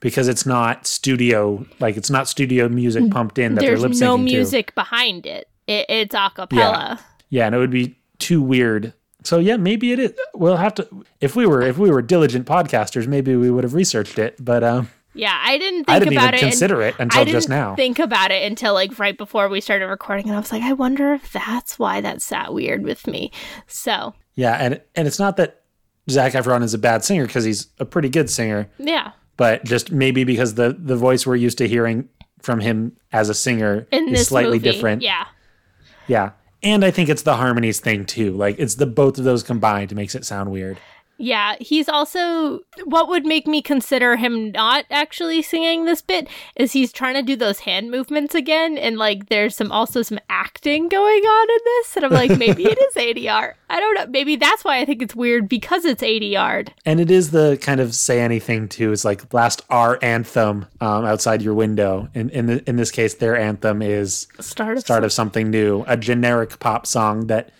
because 0.00 0.28
it's 0.28 0.46
not 0.46 0.86
studio 0.86 1.64
like 1.80 1.96
it's 1.96 2.10
not 2.10 2.28
studio 2.28 2.68
music 2.68 3.10
pumped 3.10 3.38
in 3.38 3.54
that 3.54 3.60
There's 3.62 3.80
they're 3.80 3.88
lip 3.88 3.96
syncing 3.96 4.00
no 4.00 4.16
to. 4.16 4.22
music 4.22 4.74
behind 4.74 5.26
it. 5.26 5.48
it 5.66 5.86
it's 5.88 6.14
a 6.14 6.30
cappella. 6.34 7.00
Yeah, 7.30 7.46
and 7.46 7.54
it 7.54 7.58
would 7.58 7.70
be 7.70 7.98
too 8.18 8.40
weird. 8.40 8.94
So 9.24 9.38
yeah, 9.38 9.56
maybe 9.56 9.92
it 9.92 9.98
is. 9.98 10.12
We'll 10.34 10.56
have 10.56 10.74
to 10.76 10.88
if 11.20 11.36
we 11.36 11.46
were 11.46 11.60
if 11.62 11.76
we 11.78 11.90
were 11.90 12.00
diligent 12.02 12.46
podcasters, 12.46 13.06
maybe 13.06 13.36
we 13.36 13.50
would 13.50 13.64
have 13.64 13.74
researched 13.74 14.18
it. 14.18 14.36
But 14.42 14.62
um, 14.64 14.88
Yeah, 15.14 15.36
I 15.44 15.58
didn't 15.58 15.84
think 15.84 15.90
I 15.90 15.98
didn't 15.98 16.14
about 16.14 16.34
even 16.34 16.46
it. 16.46 16.50
consider 16.50 16.80
it 16.82 16.94
until 16.98 17.20
I 17.20 17.24
didn't 17.24 17.36
just 17.36 17.48
now. 17.48 17.74
think 17.74 17.98
about 17.98 18.30
it 18.30 18.44
until 18.48 18.72
like 18.74 18.98
right 18.98 19.18
before 19.18 19.48
we 19.48 19.60
started 19.60 19.86
recording, 19.88 20.26
and 20.28 20.36
I 20.36 20.38
was 20.40 20.52
like, 20.52 20.62
I 20.62 20.72
wonder 20.72 21.12
if 21.12 21.32
that's 21.32 21.78
why 21.78 22.00
that 22.00 22.22
sat 22.22 22.54
weird 22.54 22.84
with 22.84 23.06
me. 23.08 23.32
So 23.66 24.14
yeah, 24.36 24.54
and 24.54 24.80
and 24.94 25.06
it's 25.08 25.18
not 25.18 25.36
that 25.36 25.57
Zac 26.10 26.32
Efron 26.32 26.62
is 26.62 26.74
a 26.74 26.78
bad 26.78 27.04
singer 27.04 27.26
because 27.26 27.44
he's 27.44 27.68
a 27.78 27.84
pretty 27.84 28.08
good 28.08 28.30
singer, 28.30 28.68
yeah, 28.78 29.12
but 29.36 29.64
just 29.64 29.92
maybe 29.92 30.24
because 30.24 30.54
the 30.54 30.76
the 30.78 30.96
voice 30.96 31.26
we're 31.26 31.36
used 31.36 31.58
to 31.58 31.68
hearing 31.68 32.08
from 32.40 32.60
him 32.60 32.96
as 33.12 33.28
a 33.28 33.34
singer 33.34 33.86
in 33.90 34.08
is 34.08 34.28
slightly 34.28 34.58
movie, 34.58 34.70
different. 34.70 35.02
Yeah, 35.02 35.26
Yeah. 36.06 36.30
And 36.60 36.84
I 36.84 36.90
think 36.90 37.08
it's 37.08 37.22
the 37.22 37.36
harmonies 37.36 37.78
thing 37.78 38.04
too. 38.04 38.32
Like 38.32 38.58
it's 38.58 38.74
the 38.74 38.86
both 38.86 39.16
of 39.18 39.24
those 39.24 39.44
combined 39.44 39.94
makes 39.94 40.16
it 40.16 40.24
sound 40.24 40.50
weird. 40.50 40.78
Yeah, 41.18 41.56
he's 41.60 41.88
also 41.88 42.60
what 42.84 43.08
would 43.08 43.26
make 43.26 43.46
me 43.48 43.60
consider 43.60 44.16
him 44.16 44.52
not 44.52 44.84
actually 44.88 45.42
singing 45.42 45.84
this 45.84 46.00
bit 46.00 46.28
is 46.54 46.72
he's 46.72 46.92
trying 46.92 47.14
to 47.14 47.22
do 47.22 47.34
those 47.34 47.60
hand 47.60 47.90
movements 47.90 48.36
again 48.36 48.78
and 48.78 48.98
like 48.98 49.28
there's 49.28 49.56
some 49.56 49.72
also 49.72 50.02
some 50.02 50.20
acting 50.30 50.88
going 50.88 51.24
on 51.24 51.50
in 51.50 51.58
this 51.64 51.96
and 51.96 52.04
I'm 52.04 52.12
like 52.12 52.38
maybe 52.38 52.64
it 52.64 52.78
is 52.78 52.94
ADR. 52.96 53.54
I 53.68 53.80
don't 53.80 53.94
know. 53.94 54.06
Maybe 54.06 54.36
that's 54.36 54.64
why 54.64 54.78
I 54.78 54.84
think 54.84 55.02
it's 55.02 55.14
weird 55.14 55.48
because 55.48 55.84
it's 55.84 56.02
ADR. 56.02 56.68
And 56.86 57.00
it 57.00 57.10
is 57.10 57.32
the 57.32 57.58
kind 57.60 57.80
of 57.80 57.96
say 57.96 58.20
anything 58.20 58.68
too. 58.68 58.92
It's 58.92 59.04
like 59.04 59.28
blast 59.28 59.62
our 59.70 59.98
anthem 60.02 60.66
um, 60.80 61.04
outside 61.04 61.42
your 61.42 61.54
window. 61.54 62.08
In 62.14 62.30
in, 62.30 62.46
the, 62.46 62.68
in 62.68 62.76
this 62.76 62.92
case, 62.92 63.14
their 63.14 63.36
anthem 63.36 63.82
is 63.82 64.28
Start 64.40 64.78
of 64.78 64.84
"Start 64.84 65.04
of 65.04 65.12
Something 65.12 65.50
New," 65.50 65.84
a 65.88 65.96
generic 65.96 66.58
pop 66.60 66.86
song 66.86 67.26
that 67.26 67.50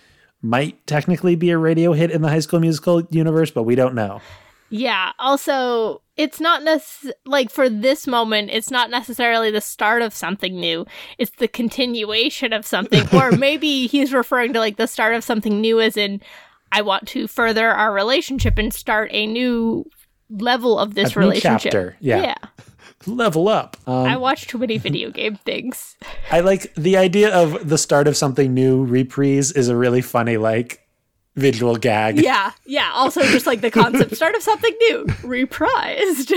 might 0.42 0.86
technically 0.86 1.34
be 1.36 1.50
a 1.50 1.58
radio 1.58 1.92
hit 1.92 2.10
in 2.10 2.22
the 2.22 2.28
High 2.28 2.38
School 2.40 2.60
Musical 2.60 3.02
universe, 3.10 3.50
but 3.50 3.64
we 3.64 3.74
don't 3.74 3.94
know. 3.94 4.20
Yeah. 4.70 5.12
Also, 5.18 6.02
it's 6.16 6.40
not 6.40 6.62
necess- 6.62 7.10
like 7.24 7.50
for 7.50 7.68
this 7.70 8.06
moment, 8.06 8.50
it's 8.52 8.70
not 8.70 8.90
necessarily 8.90 9.50
the 9.50 9.60
start 9.62 10.02
of 10.02 10.12
something 10.14 10.60
new. 10.60 10.84
It's 11.16 11.30
the 11.38 11.48
continuation 11.48 12.52
of 12.52 12.66
something, 12.66 13.02
or 13.14 13.32
maybe 13.32 13.86
he's 13.86 14.12
referring 14.12 14.52
to 14.52 14.58
like 14.58 14.76
the 14.76 14.86
start 14.86 15.14
of 15.14 15.24
something 15.24 15.60
new, 15.60 15.80
as 15.80 15.96
in, 15.96 16.20
I 16.70 16.82
want 16.82 17.08
to 17.08 17.26
further 17.26 17.70
our 17.70 17.92
relationship 17.94 18.58
and 18.58 18.72
start 18.74 19.08
a 19.12 19.26
new 19.26 19.88
level 20.28 20.78
of 20.78 20.94
this 20.94 21.16
A 21.16 21.20
relationship. 21.20 21.72
chapter, 21.72 21.96
yeah. 22.00 22.20
Yeah. 22.22 22.34
Level 23.06 23.48
up. 23.48 23.76
Um, 23.86 24.06
I 24.06 24.16
watch 24.16 24.46
too 24.46 24.58
many 24.58 24.78
video 24.78 25.10
game 25.10 25.36
things. 25.36 25.96
I 26.30 26.40
like 26.40 26.74
the 26.74 26.96
idea 26.96 27.34
of 27.34 27.68
the 27.68 27.78
start 27.78 28.08
of 28.08 28.16
something 28.16 28.52
new 28.54 28.84
reprise 28.84 29.52
is 29.52 29.68
a 29.68 29.76
really 29.76 30.00
funny 30.02 30.36
like 30.36 30.86
visual 31.36 31.76
gag. 31.76 32.18
Yeah. 32.22 32.52
Yeah. 32.66 32.90
Also, 32.94 33.22
just 33.22 33.46
like 33.46 33.60
the 33.60 33.70
concept 33.70 34.14
start 34.16 34.34
of 34.34 34.42
something 34.42 34.74
new, 34.80 35.04
reprised. 35.22 36.32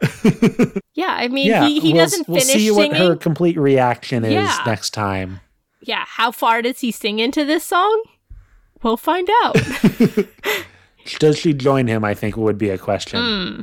yeah. 0.94 1.08
I 1.18 1.28
mean, 1.28 1.48
Yeah, 1.48 1.66
he, 1.68 1.80
he 1.80 1.92
we'll, 1.92 2.02
doesn't 2.04 2.28
we'll 2.28 2.40
finish 2.40 2.54
see 2.54 2.68
singing. 2.68 2.90
what 2.92 2.96
her 3.00 3.16
complete 3.16 3.58
reaction 3.58 4.24
is 4.24 4.32
Yeah. 4.32 4.58
next 4.66 4.90
time. 4.90 5.40
yeah, 5.82 6.04
how 6.06 6.30
far 6.30 6.62
does 6.62 6.80
he 6.80 6.90
sing 6.90 7.18
into 7.18 7.44
this 7.44 7.64
song? 7.64 8.02
We'll 8.82 8.96
find 8.96 9.28
out. 9.44 9.56
Does 11.18 11.38
she 11.38 11.52
join 11.54 11.86
him? 11.88 12.04
I 12.04 12.14
think 12.14 12.36
would 12.36 12.58
be 12.58 12.68
a 12.70 12.78
question. 12.78 13.20
Hmm. 13.20 13.60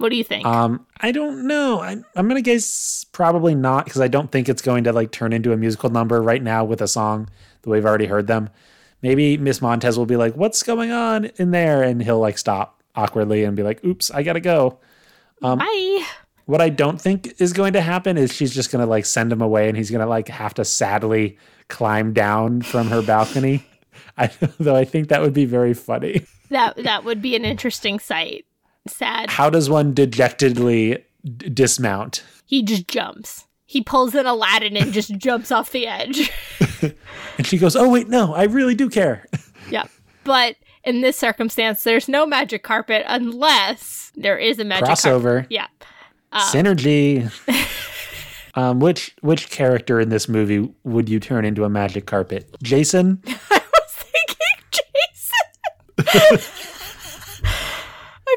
What 0.00 0.08
do 0.08 0.16
you 0.16 0.24
think? 0.24 0.46
Um, 0.46 0.86
I 0.98 1.12
don't 1.12 1.46
know. 1.46 1.80
I, 1.80 1.96
I'm 2.16 2.26
gonna 2.26 2.40
guess 2.40 3.04
probably 3.12 3.54
not 3.54 3.84
because 3.84 4.00
I 4.00 4.08
don't 4.08 4.32
think 4.32 4.48
it's 4.48 4.62
going 4.62 4.84
to 4.84 4.94
like 4.94 5.12
turn 5.12 5.34
into 5.34 5.52
a 5.52 5.58
musical 5.58 5.90
number 5.90 6.22
right 6.22 6.42
now 6.42 6.64
with 6.64 6.80
a 6.80 6.88
song 6.88 7.28
the 7.62 7.68
way 7.68 7.76
we've 7.76 7.84
already 7.84 8.06
heard 8.06 8.26
them. 8.26 8.48
Maybe 9.02 9.36
Miss 9.36 9.60
Montez 9.60 9.98
will 9.98 10.06
be 10.06 10.16
like, 10.16 10.34
"What's 10.34 10.62
going 10.62 10.90
on 10.90 11.26
in 11.36 11.50
there?" 11.50 11.82
and 11.82 12.02
he'll 12.02 12.18
like 12.18 12.38
stop 12.38 12.82
awkwardly 12.94 13.44
and 13.44 13.54
be 13.54 13.62
like, 13.62 13.84
"Oops, 13.84 14.10
I 14.10 14.22
gotta 14.22 14.40
go." 14.40 14.78
um, 15.42 15.58
Bye. 15.58 16.04
What 16.46 16.62
I 16.62 16.70
don't 16.70 17.00
think 17.00 17.34
is 17.38 17.52
going 17.52 17.74
to 17.74 17.82
happen 17.82 18.16
is 18.16 18.32
she's 18.32 18.54
just 18.54 18.72
gonna 18.72 18.86
like 18.86 19.04
send 19.04 19.30
him 19.30 19.42
away 19.42 19.68
and 19.68 19.76
he's 19.76 19.90
gonna 19.90 20.06
like 20.06 20.28
have 20.28 20.54
to 20.54 20.64
sadly 20.64 21.36
climb 21.68 22.14
down 22.14 22.62
from 22.62 22.88
her 22.88 23.02
balcony. 23.02 23.66
I, 24.16 24.30
though 24.58 24.76
I 24.76 24.86
think 24.86 25.08
that 25.08 25.20
would 25.20 25.34
be 25.34 25.44
very 25.44 25.74
funny. 25.74 26.24
That 26.48 26.76
that 26.78 27.04
would 27.04 27.22
be 27.22 27.36
an 27.36 27.44
interesting 27.44 27.98
sight. 27.98 28.44
Sad. 28.88 29.30
How 29.30 29.50
does 29.50 29.68
one 29.70 29.92
dejectedly 29.94 31.04
d- 31.24 31.48
dismount? 31.50 32.22
He 32.46 32.62
just 32.62 32.88
jumps. 32.88 33.46
He 33.66 33.82
pulls 33.82 34.14
in 34.14 34.26
Aladdin 34.26 34.76
and 34.76 34.92
just 34.92 35.16
jumps 35.18 35.50
off 35.52 35.70
the 35.70 35.86
edge. 35.86 36.30
And 37.36 37.46
she 37.46 37.56
goes, 37.58 37.76
"Oh 37.76 37.88
wait, 37.88 38.08
no, 38.08 38.34
I 38.34 38.44
really 38.44 38.74
do 38.74 38.88
care." 38.90 39.26
yeah. 39.70 39.84
But 40.24 40.56
in 40.84 41.00
this 41.02 41.16
circumstance, 41.16 41.84
there's 41.84 42.08
no 42.08 42.26
magic 42.26 42.62
carpet 42.62 43.04
unless 43.06 44.12
there 44.14 44.38
is 44.38 44.58
a 44.58 44.64
magic 44.64 44.86
carpet. 44.86 45.04
Crossover. 45.04 45.46
Yeah. 45.50 45.66
Synergy. 46.34 47.30
um, 48.54 48.80
which 48.80 49.14
which 49.22 49.50
character 49.50 50.00
in 50.00 50.08
this 50.10 50.28
movie 50.28 50.70
would 50.84 51.08
you 51.08 51.20
turn 51.20 51.44
into 51.44 51.64
a 51.64 51.68
magic 51.70 52.06
carpet? 52.06 52.54
Jason? 52.62 53.22
I 53.26 53.62
was 53.72 53.94
thinking 53.94 54.82
Jason. 55.98 56.40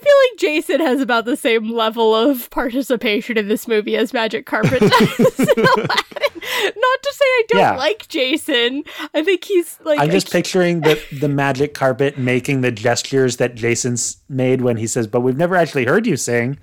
I 0.03 0.05
feel 0.05 0.13
like 0.31 0.39
Jason 0.39 0.79
has 0.81 0.99
about 1.01 1.23
the 1.25 1.37
same 1.37 1.69
level 1.71 2.13
of 2.13 2.49
participation 2.49 3.37
in 3.37 3.47
this 3.47 3.67
movie 3.67 3.95
as 3.95 4.11
Magic 4.11 4.45
Carpet 4.45 4.81
does. 4.81 5.39
Not 5.39 5.47
to 5.57 7.13
say 7.13 7.25
I 7.25 7.43
don't 7.47 7.59
Yeah. 7.59 7.75
like 7.77 8.07
Jason. 8.09 8.83
I 9.13 9.23
think 9.23 9.45
he's 9.45 9.79
like 9.83 9.99
I'm 9.99 10.09
just 10.11 10.29
picturing 10.31 10.81
the 10.81 11.01
the 11.19 11.29
magic 11.29 11.73
carpet 11.73 12.17
making 12.17 12.61
the 12.61 12.71
gestures 12.71 13.37
that 13.37 13.55
Jason's 13.55 14.17
made 14.27 14.61
when 14.61 14.75
he 14.77 14.87
says, 14.87 15.07
"But 15.07 15.21
we've 15.21 15.37
never 15.37 15.55
actually 15.55 15.85
heard 15.85 16.05
you 16.05 16.17
sing." 16.17 16.59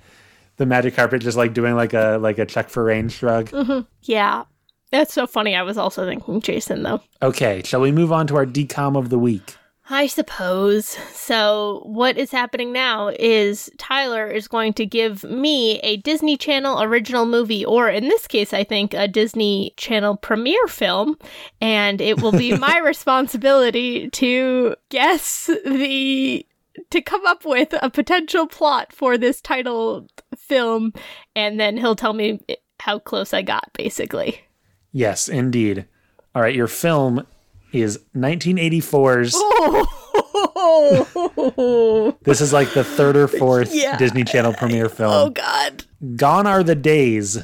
The 0.57 0.65
magic 0.67 0.95
carpet 0.95 1.21
just 1.21 1.37
like 1.37 1.53
doing 1.53 1.75
like 1.75 1.93
a 1.93 2.19
like 2.21 2.37
a 2.37 2.45
check 2.45 2.69
for 2.69 2.83
Rain 2.83 3.09
shrug. 3.09 3.49
Mm-hmm. 3.49 3.79
yeah. 4.03 4.43
That's 4.91 5.13
so 5.13 5.25
funny. 5.25 5.55
I 5.55 5.63
was 5.63 5.77
also 5.77 6.05
thinking 6.05 6.41
Jason 6.41 6.83
though. 6.83 7.01
Okay, 7.23 7.61
shall 7.65 7.81
we 7.81 7.91
move 7.91 8.11
on 8.11 8.27
to 8.27 8.35
our 8.35 8.45
DCOM 8.45 8.97
of 8.97 9.09
the 9.09 9.17
week? 9.17 9.55
I 9.91 10.07
suppose. 10.07 10.85
So, 11.13 11.81
what 11.85 12.17
is 12.17 12.31
happening 12.31 12.71
now 12.71 13.09
is 13.19 13.69
Tyler 13.77 14.25
is 14.27 14.47
going 14.47 14.71
to 14.73 14.85
give 14.85 15.25
me 15.25 15.79
a 15.79 15.97
Disney 15.97 16.37
Channel 16.37 16.81
original 16.81 17.25
movie, 17.25 17.65
or 17.65 17.89
in 17.89 18.07
this 18.07 18.25
case, 18.25 18.53
I 18.53 18.63
think 18.63 18.93
a 18.93 19.09
Disney 19.09 19.73
Channel 19.75 20.15
premiere 20.15 20.65
film, 20.67 21.17
and 21.59 21.99
it 21.99 22.21
will 22.21 22.31
be 22.31 22.55
my 22.57 22.77
responsibility 22.83 24.09
to 24.11 24.75
guess 24.87 25.47
the. 25.65 26.45
to 26.89 27.01
come 27.01 27.27
up 27.27 27.43
with 27.43 27.75
a 27.81 27.89
potential 27.89 28.47
plot 28.47 28.93
for 28.93 29.17
this 29.17 29.41
title 29.41 30.07
film, 30.37 30.93
and 31.35 31.59
then 31.59 31.75
he'll 31.75 31.97
tell 31.97 32.13
me 32.13 32.39
how 32.79 32.97
close 32.97 33.33
I 33.33 33.41
got, 33.41 33.69
basically. 33.73 34.39
Yes, 34.93 35.27
indeed. 35.27 35.85
All 36.33 36.41
right, 36.41 36.55
your 36.55 36.67
film 36.67 37.27
is 37.71 37.99
1984's. 38.15 39.33
Oh, 39.35 39.87
This 42.23 42.41
is 42.41 42.53
like 42.53 42.73
the 42.73 42.83
third 42.83 43.15
or 43.15 43.27
fourth 43.27 43.73
Yeah. 43.73 43.97
Disney 43.97 44.23
Channel 44.23 44.53
premiere 44.53 44.89
film. 44.97 45.11
oh 45.11 45.29
God. 45.29 45.83
Gone 46.15 46.47
are 46.47 46.63
the 46.63 46.75
days, 46.75 47.39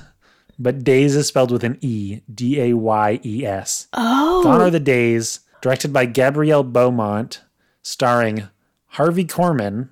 but 0.60 0.84
days 0.84 1.16
is 1.16 1.28
spelled 1.28 1.52
with 1.52 1.64
an 1.64 1.78
E, 1.82 2.22
D 2.34 2.60
A 2.62 2.74
Y 2.74 3.20
E 3.24 3.46
S. 3.46 3.88
Oh. 3.94 4.44
Gone 4.44 4.62
are 4.62 4.70
the 4.72 4.80
days, 4.80 5.42
directed 5.62 5.94
by 5.94 6.06
Gabrielle 6.06 6.64
Beaumont, 6.64 7.42
starring 7.82 8.48
Harvey 8.88 9.26
Korman 9.26 9.90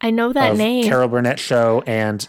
I 0.00 0.10
know 0.10 0.32
that 0.32 0.56
name. 0.56 0.84
Carol 0.84 1.08
Burnett 1.08 1.38
Show 1.40 1.82
and 1.86 2.28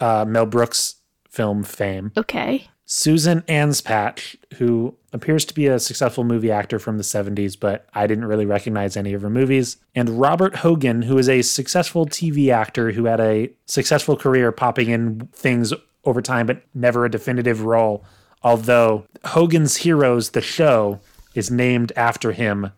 uh, 0.00 0.24
Mel 0.26 0.46
Brooks' 0.46 0.96
film 1.28 1.62
fame. 1.64 2.12
Okay. 2.16 2.68
Susan 2.84 3.40
Anspach, 3.42 4.36
who 4.56 4.94
appears 5.12 5.44
to 5.46 5.54
be 5.54 5.66
a 5.66 5.78
successful 5.78 6.24
movie 6.24 6.50
actor 6.50 6.78
from 6.78 6.96
the 6.98 7.02
70s, 7.04 7.58
but 7.58 7.86
I 7.94 8.06
didn't 8.06 8.24
really 8.26 8.46
recognize 8.46 8.96
any 8.96 9.12
of 9.12 9.22
her 9.22 9.30
movies. 9.30 9.76
And 9.94 10.20
Robert 10.20 10.56
Hogan, 10.56 11.02
who 11.02 11.16
is 11.18 11.28
a 11.28 11.42
successful 11.42 12.06
TV 12.06 12.52
actor 12.52 12.90
who 12.92 13.04
had 13.04 13.20
a 13.20 13.50
successful 13.66 14.16
career 14.16 14.52
popping 14.52 14.90
in 14.90 15.28
things 15.32 15.72
over 16.04 16.20
time, 16.20 16.46
but 16.46 16.62
never 16.74 17.04
a 17.04 17.10
definitive 17.10 17.62
role. 17.62 18.04
Although 18.42 19.06
Hogan's 19.26 19.76
Heroes, 19.78 20.30
the 20.30 20.40
show, 20.40 21.00
is 21.34 21.50
named 21.50 21.92
after 21.94 22.32
him 22.32 22.72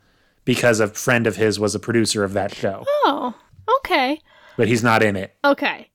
because 0.44 0.78
a 0.80 0.88
friend 0.88 1.26
of 1.26 1.36
his 1.36 1.58
was 1.58 1.74
a 1.74 1.80
producer 1.80 2.22
of 2.22 2.34
that 2.34 2.54
show, 2.54 2.84
Oh, 3.04 3.34
okay. 3.78 4.20
but 4.58 4.68
he's 4.68 4.82
not 4.84 5.02
in 5.02 5.16
it. 5.16 5.34
Okay. 5.42 5.88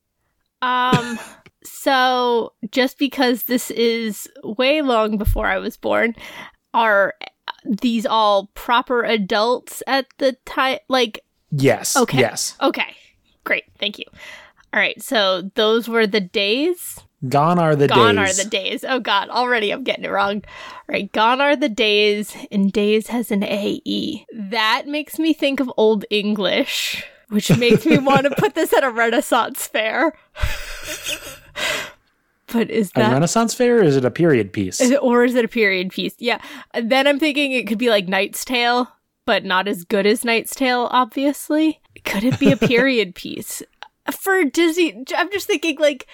Um 0.61 1.19
so 1.63 2.53
just 2.71 2.97
because 2.97 3.43
this 3.43 3.71
is 3.71 4.27
way 4.43 4.81
long 4.81 5.17
before 5.17 5.47
I 5.47 5.57
was 5.57 5.77
born, 5.77 6.15
are 6.73 7.15
these 7.65 8.05
all 8.05 8.47
proper 8.53 9.03
adults 9.03 9.83
at 9.87 10.07
the 10.17 10.33
time 10.45 10.79
like 10.87 11.23
Yes. 11.51 11.95
Okay. 11.97 12.19
Yes. 12.19 12.55
okay. 12.61 12.95
Great. 13.43 13.63
Thank 13.79 13.97
you. 13.97 14.05
All 14.73 14.79
right. 14.79 15.01
So 15.01 15.49
those 15.55 15.87
were 15.87 16.05
the 16.05 16.21
days. 16.21 16.99
Gone 17.27 17.59
are 17.59 17.75
the 17.75 17.87
Gone 17.87 18.15
days. 18.15 18.15
Gone 18.15 18.19
are 18.19 18.33
the 18.33 18.49
days. 18.49 18.85
Oh 18.87 18.99
god, 18.99 19.29
already 19.29 19.71
I'm 19.71 19.83
getting 19.83 20.05
it 20.05 20.09
wrong. 20.09 20.37
All 20.45 20.85
right, 20.87 21.11
gone 21.11 21.41
are 21.41 21.55
the 21.55 21.67
days 21.67 22.35
and 22.49 22.71
days 22.71 23.07
has 23.07 23.29
an 23.29 23.43
AE. 23.43 24.25
That 24.33 24.87
makes 24.87 25.19
me 25.19 25.33
think 25.33 25.59
of 25.59 25.69
old 25.75 26.05
English, 26.09 27.03
which 27.29 27.55
makes 27.57 27.85
me 27.85 27.97
want 27.97 28.23
to 28.23 28.31
put 28.31 28.55
this 28.55 28.73
at 28.73 28.83
a 28.83 28.89
Renaissance 28.89 29.65
fair. 29.67 30.13
but 32.47 32.69
is 32.71 32.91
that 32.91 33.11
a 33.11 33.13
Renaissance 33.13 33.53
fair 33.53 33.77
or 33.79 33.83
is 33.83 33.95
it 33.95 34.05
a 34.05 34.11
period 34.11 34.51
piece? 34.51 34.81
is 34.81 34.91
it- 34.91 35.01
or 35.03 35.23
is 35.23 35.35
it 35.35 35.45
a 35.45 35.49
period 35.49 35.91
piece? 35.91 36.15
Yeah. 36.19 36.41
And 36.73 36.91
then 36.91 37.07
I'm 37.07 37.19
thinking 37.19 37.51
it 37.51 37.67
could 37.67 37.77
be 37.77 37.89
like 37.89 38.07
Knight's 38.07 38.43
Tale, 38.43 38.87
but 39.25 39.45
not 39.45 39.67
as 39.67 39.83
good 39.83 40.05
as 40.07 40.25
Knight's 40.25 40.55
Tale, 40.55 40.87
obviously. 40.91 41.79
Could 42.05 42.23
it 42.23 42.39
be 42.39 42.51
a 42.51 42.57
period 42.57 43.13
piece? 43.15 43.61
For 44.11 44.43
Disney, 44.45 45.03
I'm 45.15 45.31
just 45.31 45.45
thinking 45.45 45.77
like 45.79 46.07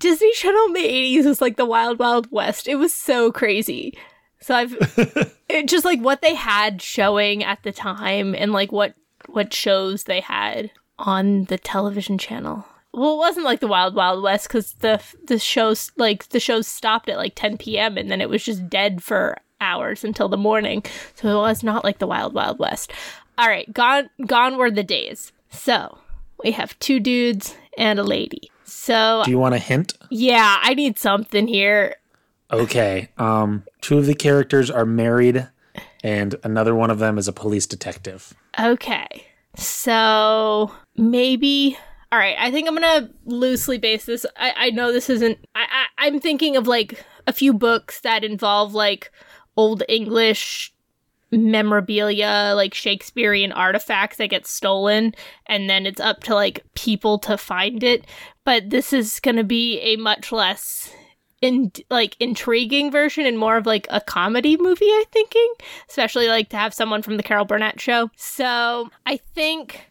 Disney 0.00 0.32
Channel 0.32 0.66
in 0.66 0.72
the 0.72 0.80
80s 0.80 1.24
was 1.26 1.40
like 1.40 1.56
the 1.56 1.66
Wild 1.66 1.98
Wild 2.00 2.26
West. 2.32 2.66
It 2.66 2.76
was 2.76 2.92
so 2.92 3.30
crazy. 3.30 3.96
So 4.40 4.54
I've 4.54 4.74
it 5.48 5.68
just 5.68 5.84
like 5.84 6.00
what 6.00 6.22
they 6.22 6.34
had 6.34 6.82
showing 6.82 7.44
at 7.44 7.62
the 7.62 7.70
time 7.72 8.34
and 8.34 8.52
like 8.52 8.72
what 8.72 8.94
what 9.26 9.52
shows 9.52 10.04
they 10.04 10.20
had 10.20 10.70
on 10.98 11.44
the 11.44 11.58
television 11.58 12.18
channel. 12.18 12.64
Well, 12.92 13.14
it 13.14 13.18
wasn't 13.18 13.44
like 13.44 13.60
the 13.60 13.68
Wild 13.68 13.94
Wild 13.94 14.22
West 14.22 14.48
because 14.48 14.72
the 14.74 15.00
the 15.24 15.38
shows 15.38 15.92
like 15.96 16.28
the 16.30 16.40
shows 16.40 16.66
stopped 16.66 17.08
at 17.08 17.18
like 17.18 17.34
10 17.34 17.58
p.m. 17.58 17.96
and 17.98 18.10
then 18.10 18.20
it 18.20 18.28
was 18.30 18.42
just 18.44 18.68
dead 18.68 19.02
for 19.02 19.36
hours 19.60 20.04
until 20.04 20.28
the 20.28 20.36
morning. 20.36 20.84
So 21.14 21.28
it 21.28 21.40
was 21.40 21.62
not 21.62 21.84
like 21.84 21.98
the 21.98 22.06
Wild 22.06 22.32
Wild 22.34 22.58
West. 22.58 22.92
All 23.36 23.46
right, 23.48 23.70
gone 23.72 24.08
gone 24.26 24.56
were 24.56 24.70
the 24.70 24.82
days. 24.82 25.32
So 25.50 25.98
we 26.42 26.52
have 26.52 26.78
two 26.78 26.98
dudes 26.98 27.54
and 27.76 27.98
a 27.98 28.02
lady. 28.04 28.50
So 28.64 29.22
Do 29.24 29.30
you 29.30 29.38
want 29.38 29.54
a 29.54 29.58
hint? 29.58 29.94
yeah, 30.10 30.58
I 30.62 30.74
need 30.74 30.98
something 30.98 31.46
here. 31.46 31.96
Okay. 32.50 33.10
Um, 33.18 33.64
two 33.82 33.98
of 33.98 34.06
the 34.06 34.14
characters 34.14 34.70
are 34.70 34.86
married, 34.86 35.46
and 36.02 36.34
another 36.42 36.74
one 36.74 36.90
of 36.90 36.98
them 36.98 37.18
is 37.18 37.28
a 37.28 37.32
police 37.32 37.66
detective. 37.66 38.32
Okay. 38.58 39.26
So 39.56 40.72
maybe. 40.96 41.76
All 42.10 42.18
right. 42.18 42.36
I 42.38 42.50
think 42.50 42.68
I'm 42.68 42.74
gonna 42.74 43.10
loosely 43.24 43.78
base 43.78 44.06
this. 44.06 44.24
I, 44.36 44.54
I 44.56 44.70
know 44.70 44.92
this 44.92 45.10
isn't. 45.10 45.38
I, 45.54 45.66
I 45.70 46.06
I'm 46.06 46.20
thinking 46.20 46.56
of 46.56 46.66
like 46.66 47.04
a 47.26 47.32
few 47.32 47.52
books 47.52 48.00
that 48.00 48.24
involve 48.24 48.74
like 48.74 49.12
old 49.56 49.82
English 49.88 50.72
memorabilia, 51.30 52.54
like 52.56 52.72
Shakespearean 52.72 53.52
artifacts 53.52 54.16
that 54.16 54.30
get 54.30 54.46
stolen, 54.46 55.14
and 55.46 55.68
then 55.68 55.84
it's 55.84 56.00
up 56.00 56.22
to 56.24 56.34
like 56.34 56.64
people 56.74 57.18
to 57.20 57.36
find 57.36 57.82
it. 57.82 58.06
But 58.44 58.70
this 58.70 58.92
is 58.92 59.20
gonna 59.20 59.44
be 59.44 59.78
a 59.80 59.96
much 59.96 60.32
less 60.32 60.92
in 61.40 61.72
like 61.90 62.16
intriguing 62.20 62.90
version 62.90 63.26
and 63.26 63.38
more 63.38 63.56
of 63.56 63.66
like 63.66 63.86
a 63.90 64.00
comedy 64.00 64.56
movie 64.56 64.90
i'm 64.92 65.04
thinking. 65.12 65.52
Especially 65.88 66.28
like 66.28 66.48
to 66.50 66.56
have 66.56 66.74
someone 66.74 67.02
from 67.02 67.16
the 67.16 67.22
carol 67.22 67.44
burnett 67.44 67.80
show. 67.80 68.10
So 68.16 68.90
i 69.06 69.16
think 69.34 69.90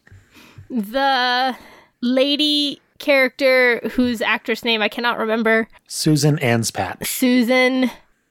the 0.70 1.56
lady 2.00 2.80
character 2.98 3.80
whose 3.92 4.20
actress 4.20 4.64
name 4.64 4.82
i 4.82 4.88
cannot 4.88 5.18
remember. 5.18 5.68
Susan 5.86 6.36
Anspach. 6.38 7.06
susan 7.06 7.90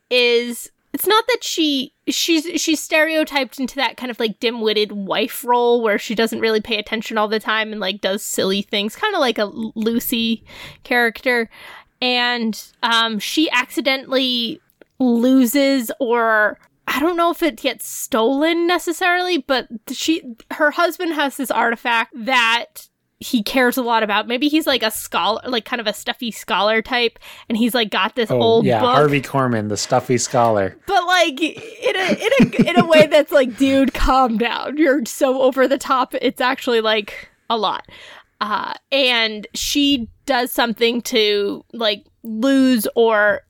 is 0.10 0.72
it's 0.94 1.06
not 1.06 1.26
that 1.28 1.44
she 1.44 1.94
she's 2.08 2.46
she's 2.60 2.80
stereotyped 2.80 3.60
into 3.60 3.76
that 3.76 3.98
kind 3.98 4.10
of 4.10 4.20
like 4.20 4.40
dim-witted 4.40 4.92
wife 4.94 5.44
role 5.44 5.84
where 5.84 6.00
she 6.00 6.16
doesn't 6.16 6.40
really 6.40 6.62
pay 6.62 6.78
attention 6.80 7.18
all 7.18 7.28
the 7.28 7.40
time 7.40 7.72
and 7.72 7.80
like 7.80 8.02
does 8.02 8.24
silly 8.24 8.62
things. 8.62 8.96
Kind 8.96 9.14
of 9.14 9.20
like 9.20 9.38
a 9.38 9.46
lucy 9.46 10.44
character 10.84 11.50
and 12.02 12.64
um 12.84 13.20
she 13.20 13.50
accidentally 13.52 14.62
loses 15.00 15.92
or 16.00 16.58
I 16.88 17.00
don't 17.02 17.18
know 17.18 17.32
if 17.32 17.44
it 17.44 17.58
gets 17.58 17.88
stolen 17.88 18.66
necessarily, 18.66 19.40
but 19.40 19.68
she 19.92 20.24
her 20.52 20.72
husband 20.72 21.14
has 21.14 21.38
this 21.38 21.52
artifact 21.52 22.14
that 22.16 22.88
he 23.20 23.42
cares 23.42 23.78
a 23.78 23.82
lot 23.82 24.04
about. 24.04 24.28
Maybe 24.28 24.48
he's 24.48 24.68
like 24.68 24.84
a 24.84 24.92
scholar, 24.92 25.42
like 25.48 25.66
kind 25.66 25.80
of 25.82 25.88
a 25.88 25.94
stuffy 25.94 26.32
scholar 26.32 26.82
type, 26.82 27.18
and 27.50 27.58
he's 27.58 27.74
like 27.74 27.90
got 27.90 28.16
this 28.16 28.30
Oh, 28.32 28.40
old 28.42 28.66
yeah, 28.66 28.80
book, 28.80 28.92
Harvey 28.96 29.22
Korman, 29.22 29.70
the 29.70 29.76
stuffy 29.78 30.18
scholar. 30.18 30.78
but 30.86 31.04
like 31.06 31.42
in 31.42 31.96
a 31.96 32.14
in 32.14 32.30
a 32.42 32.70
in 32.70 32.80
a 32.80 32.86
way 32.86 33.08
that's 33.08 33.32
like, 33.32 33.58
dude, 33.58 33.94
calm 33.94 34.38
down. 34.38 34.78
You're 34.78 35.04
so 35.06 35.42
over 35.42 35.68
the 35.68 35.78
top. 35.80 36.14
It's 36.22 36.40
actually 36.42 36.80
like 36.80 37.30
a 37.50 37.58
lot. 37.58 37.86
Uh, 38.40 38.74
and 38.92 39.48
she 39.54 40.10
does 40.26 40.52
something 40.52 41.02
to 41.02 41.64
like 41.74 42.06
lose 42.24 42.88
or 42.96 43.42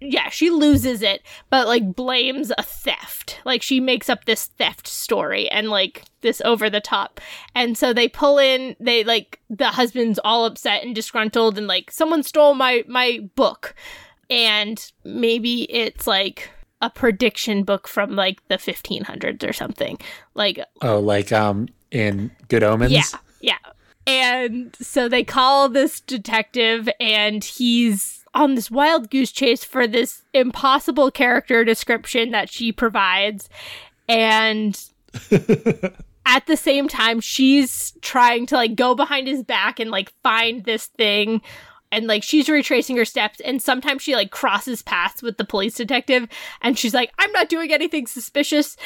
yeah, 0.00 0.28
she 0.28 0.50
loses 0.50 1.00
it, 1.00 1.22
but 1.48 1.66
like 1.66 1.94
blames 1.94 2.52
a 2.58 2.62
theft. 2.62 3.40
Like 3.46 3.62
she 3.62 3.80
makes 3.80 4.10
up 4.10 4.26
this 4.26 4.46
theft 4.46 4.86
story 4.86 5.48
and 5.48 5.70
like 5.70 6.04
this 6.20 6.42
over 6.44 6.68
the 6.68 6.80
top. 6.80 7.20
And 7.54 7.78
so 7.78 7.92
they 7.94 8.08
pull 8.08 8.38
in 8.38 8.76
they 8.78 9.02
like 9.04 9.40
the 9.48 9.68
husband's 9.68 10.18
all 10.24 10.44
upset 10.44 10.84
and 10.84 10.94
disgruntled 10.94 11.56
and 11.56 11.66
like 11.66 11.90
someone 11.90 12.22
stole 12.22 12.54
my 12.54 12.84
my 12.86 13.20
book. 13.34 13.74
And 14.28 14.84
maybe 15.04 15.62
it's 15.72 16.06
like 16.06 16.50
a 16.82 16.90
prediction 16.90 17.62
book 17.62 17.88
from 17.88 18.14
like 18.14 18.46
the 18.48 18.56
1500s 18.56 19.48
or 19.48 19.52
something. 19.54 19.98
Like 20.34 20.58
Oh, 20.82 20.98
like 21.00 21.32
um 21.32 21.68
in 21.90 22.30
Good 22.48 22.62
Omens. 22.62 22.92
yeah, 22.92 23.02
yeah. 23.40 23.72
And 24.06 24.76
so 24.80 25.08
they 25.08 25.24
call 25.24 25.68
this 25.68 26.00
detective, 26.00 26.88
and 27.00 27.42
he's 27.42 28.24
on 28.34 28.54
this 28.54 28.70
wild 28.70 29.10
goose 29.10 29.32
chase 29.32 29.64
for 29.64 29.86
this 29.86 30.22
impossible 30.34 31.10
character 31.10 31.64
description 31.64 32.30
that 32.32 32.50
she 32.50 32.72
provides. 32.72 33.48
And 34.08 34.78
at 36.26 36.46
the 36.46 36.56
same 36.56 36.88
time, 36.88 37.20
she's 37.20 37.92
trying 38.02 38.46
to 38.46 38.56
like 38.56 38.74
go 38.74 38.94
behind 38.94 39.28
his 39.28 39.42
back 39.42 39.80
and 39.80 39.90
like 39.90 40.12
find 40.22 40.64
this 40.64 40.86
thing. 40.86 41.40
And 41.92 42.06
like 42.06 42.24
she's 42.24 42.48
retracing 42.48 42.96
her 42.96 43.04
steps, 43.04 43.40
and 43.40 43.62
sometimes 43.62 44.02
she 44.02 44.16
like 44.16 44.32
crosses 44.32 44.82
paths 44.82 45.22
with 45.22 45.38
the 45.38 45.44
police 45.44 45.76
detective, 45.76 46.28
and 46.60 46.76
she's 46.76 46.92
like, 46.92 47.12
I'm 47.20 47.30
not 47.30 47.48
doing 47.48 47.72
anything 47.72 48.08
suspicious. 48.08 48.76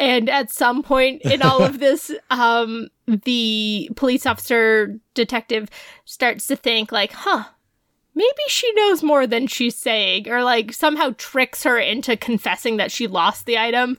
And 0.00 0.30
at 0.30 0.50
some 0.50 0.82
point 0.82 1.20
in 1.22 1.42
all 1.42 1.62
of 1.62 1.78
this, 1.78 2.10
um, 2.30 2.88
the 3.06 3.90
police 3.94 4.24
officer 4.24 4.98
detective 5.14 5.68
starts 6.06 6.46
to 6.46 6.56
think 6.56 6.90
like, 6.90 7.12
huh, 7.12 7.44
maybe 8.14 8.42
she 8.48 8.72
knows 8.72 9.02
more 9.02 9.26
than 9.26 9.46
she's 9.46 9.76
saying, 9.76 10.28
or 10.28 10.42
like 10.42 10.72
somehow 10.72 11.14
tricks 11.18 11.62
her 11.64 11.78
into 11.78 12.16
confessing 12.16 12.78
that 12.78 12.90
she 12.90 13.06
lost 13.06 13.44
the 13.44 13.58
item. 13.58 13.98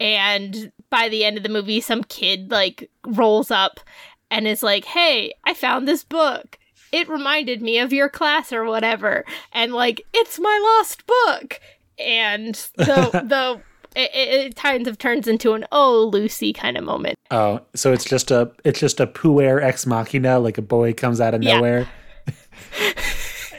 And 0.00 0.72
by 0.88 1.10
the 1.10 1.24
end 1.24 1.36
of 1.36 1.42
the 1.42 1.48
movie, 1.50 1.82
some 1.82 2.04
kid 2.04 2.50
like 2.50 2.90
rolls 3.06 3.50
up 3.50 3.80
and 4.30 4.48
is 4.48 4.62
like, 4.62 4.86
hey, 4.86 5.34
I 5.44 5.52
found 5.52 5.86
this 5.86 6.04
book. 6.04 6.58
It 6.90 7.08
reminded 7.08 7.60
me 7.60 7.78
of 7.78 7.92
your 7.92 8.08
class 8.08 8.50
or 8.50 8.64
whatever. 8.64 9.26
And 9.52 9.74
like, 9.74 10.06
it's 10.14 10.38
my 10.38 10.78
lost 10.78 11.06
book. 11.06 11.60
And 11.98 12.54
the, 12.76 13.10
the, 13.26 13.60
it, 13.96 14.10
it, 14.14 14.28
it 14.46 14.56
kind 14.56 14.86
of 14.86 14.98
turns 14.98 15.26
into 15.28 15.52
an 15.54 15.64
oh 15.72 16.08
Lucy 16.12 16.52
kind 16.52 16.76
of 16.76 16.84
moment. 16.84 17.16
Oh, 17.30 17.60
so 17.74 17.92
it's 17.92 18.04
just 18.04 18.30
a 18.30 18.50
it's 18.64 18.80
just 18.80 19.00
a 19.00 19.06
puer 19.06 19.60
ex 19.60 19.86
machina, 19.86 20.38
like 20.38 20.58
a 20.58 20.62
boy 20.62 20.92
comes 20.92 21.20
out 21.20 21.34
of 21.34 21.42
Yeah. 21.42 21.56
nowhere. 21.56 21.88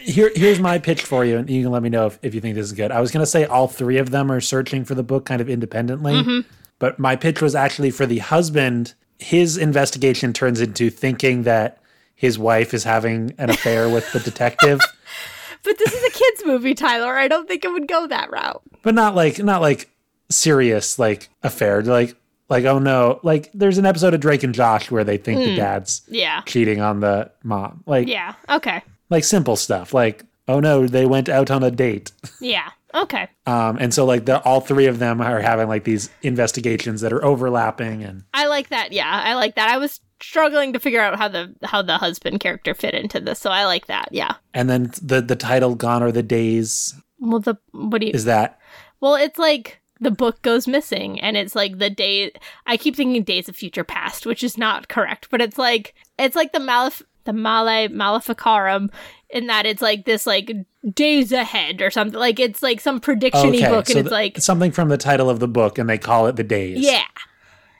Here, 0.01 0.31
here's 0.33 0.59
my 0.59 0.79
pitch 0.79 1.03
for 1.03 1.23
you, 1.25 1.37
and 1.37 1.49
you 1.49 1.61
can 1.61 1.71
let 1.71 1.83
me 1.83 1.89
know 1.89 2.07
if, 2.07 2.17
if 2.23 2.33
you 2.33 2.41
think 2.41 2.55
this 2.55 2.65
is 2.65 2.71
good. 2.73 2.89
I 2.91 2.99
was 3.01 3.11
gonna 3.11 3.25
say 3.27 3.45
all 3.45 3.67
three 3.67 3.97
of 3.97 4.09
them 4.11 4.31
are 4.31 4.39
searching 4.41 4.83
for 4.85 4.95
the 4.95 5.03
book 5.03 5.25
kind 5.25 5.41
of 5.41 5.49
independently, 5.49 6.13
Mm-hmm. 6.13 6.47
but 6.79 6.97
my 6.99 7.15
pitch 7.15 7.41
was 7.41 7.53
actually 7.53 7.91
for 7.91 8.05
the 8.05 8.19
husband. 8.19 8.93
His 9.19 9.57
investigation 9.57 10.31
turns 10.33 10.61
into 10.61 10.89
thinking 10.89 11.43
that 11.43 11.79
his 12.15 12.39
wife 12.39 12.73
is 12.73 12.85
having 12.85 13.33
an 13.37 13.49
affair 13.49 13.89
with 13.89 14.11
the 14.13 14.19
detective. 14.21 14.79
but 15.63 15.77
this 15.77 15.93
is 15.93 16.03
a 16.03 16.17
kids 16.17 16.43
movie, 16.45 16.73
Tyler. 16.73 17.15
I 17.17 17.27
don't 17.27 17.47
think 17.47 17.63
it 17.65 17.71
would 17.71 17.87
go 17.87 18.07
that 18.07 18.31
route. 18.31 18.61
but 18.81 18.95
not 18.95 19.13
like 19.15 19.37
not 19.39 19.61
like 19.61 19.89
serious 20.29 20.99
like 20.99 21.29
affair. 21.43 21.81
Like 21.81 22.15
like 22.49 22.65
oh 22.65 22.79
no, 22.79 23.19
like 23.23 23.49
there's 23.53 23.77
an 23.77 23.85
episode 23.85 24.13
of 24.13 24.19
Drake 24.21 24.43
and 24.43 24.53
Josh 24.55 24.89
where 24.91 25.03
they 25.03 25.17
think 25.17 25.39
the 25.39 25.55
dad's 25.55 26.01
Yeah. 26.07 26.41
cheating 26.45 26.81
on 26.81 26.99
the 26.99 27.31
mom. 27.43 27.83
Like 27.85 28.07
Yeah. 28.07 28.33
Okay. 28.49 28.81
like 29.09 29.23
simple 29.23 29.55
stuff. 29.55 29.93
Like 29.93 30.23
oh 30.47 30.59
no, 30.59 30.87
they 30.87 31.05
went 31.05 31.29
out 31.29 31.51
on 31.51 31.63
a 31.63 31.71
date. 31.71 32.11
Yeah. 32.41 32.69
Okay. 32.91 33.27
Um, 33.45 33.77
and 33.79 33.93
so 33.93 34.03
like 34.03 34.25
the 34.25 34.41
all 34.41 34.61
three 34.61 34.87
of 34.87 34.97
them 34.97 35.21
are 35.21 35.41
having 35.41 35.67
like 35.67 35.83
these 35.83 36.09
investigations 36.23 37.01
that 37.01 37.13
are 37.13 37.23
overlapping 37.23 38.03
and 38.03 38.23
I 38.33 38.47
like 38.47 38.69
that. 38.69 38.91
Yeah, 38.91 39.21
I 39.23 39.35
like 39.35 39.53
that. 39.55 39.69
I 39.69 39.77
was 39.77 39.99
struggling 40.21 40.73
to 40.73 40.79
figure 40.79 40.99
out 40.99 41.17
how 41.19 41.27
the 41.27 41.53
how 41.63 41.83
the 41.83 41.97
husband 41.99 42.39
character 42.39 42.73
fit 42.73 42.95
into 42.95 43.19
this, 43.19 43.37
so 43.39 43.51
I 43.51 43.65
like 43.65 43.85
that. 43.87 44.07
Yeah. 44.11 44.33
and 44.55 44.67
then 44.71 44.91
the 45.03 45.21
the 45.21 45.35
title 45.35 45.75
Gone 45.75 46.01
Are 46.01 46.11
the 46.11 46.23
Days 46.23 46.95
Well, 47.19 47.39
the 47.41 47.57
what 47.73 48.01
do 48.01 48.07
you? 48.07 48.13
is 48.13 48.25
that 48.25 48.59
Well, 49.01 49.13
it's 49.15 49.37
like 49.37 49.78
the 50.01 50.11
book 50.11 50.41
goes 50.41 50.67
missing, 50.67 51.19
and 51.19 51.35
it's 51.37 51.55
like 51.55 51.77
the 51.79 51.89
day. 51.89 52.31
I 52.65 52.77
keep 52.77 52.95
thinking 52.95 53.23
Days 53.23 53.49
of 53.49 53.55
Future 53.55 53.83
Past, 53.83 54.25
which 54.25 54.43
is 54.43 54.57
not 54.57 54.87
correct, 54.87 55.29
but 55.29 55.41
it's 55.41 55.57
like 55.57 55.93
it's 56.17 56.35
like 56.35 56.51
the 56.53 56.59
malef 56.59 57.01
the 57.25 57.33
Malleus 57.33 57.91
Maleficarum, 57.91 58.89
in 59.29 59.47
that 59.47 59.65
it's 59.65 59.81
like 59.81 60.05
this 60.05 60.25
like 60.25 60.51
days 60.93 61.31
ahead 61.31 61.81
or 61.81 61.91
something. 61.91 62.19
Like 62.19 62.39
it's 62.39 62.63
like 62.63 62.79
some 62.79 62.99
prediction 62.99 63.51
y 63.51 63.59
book, 63.69 63.87
and 63.87 63.87
so 63.87 63.99
it's 63.99 64.09
th- 64.09 64.11
like 64.11 64.37
something 64.39 64.71
from 64.71 64.89
the 64.89 64.97
title 64.97 65.29
of 65.29 65.39
the 65.39 65.47
book 65.47 65.77
and 65.77 65.89
they 65.89 65.97
call 65.97 66.27
it 66.27 66.35
the 66.35 66.43
days. 66.43 66.79
yeah, 66.79 67.03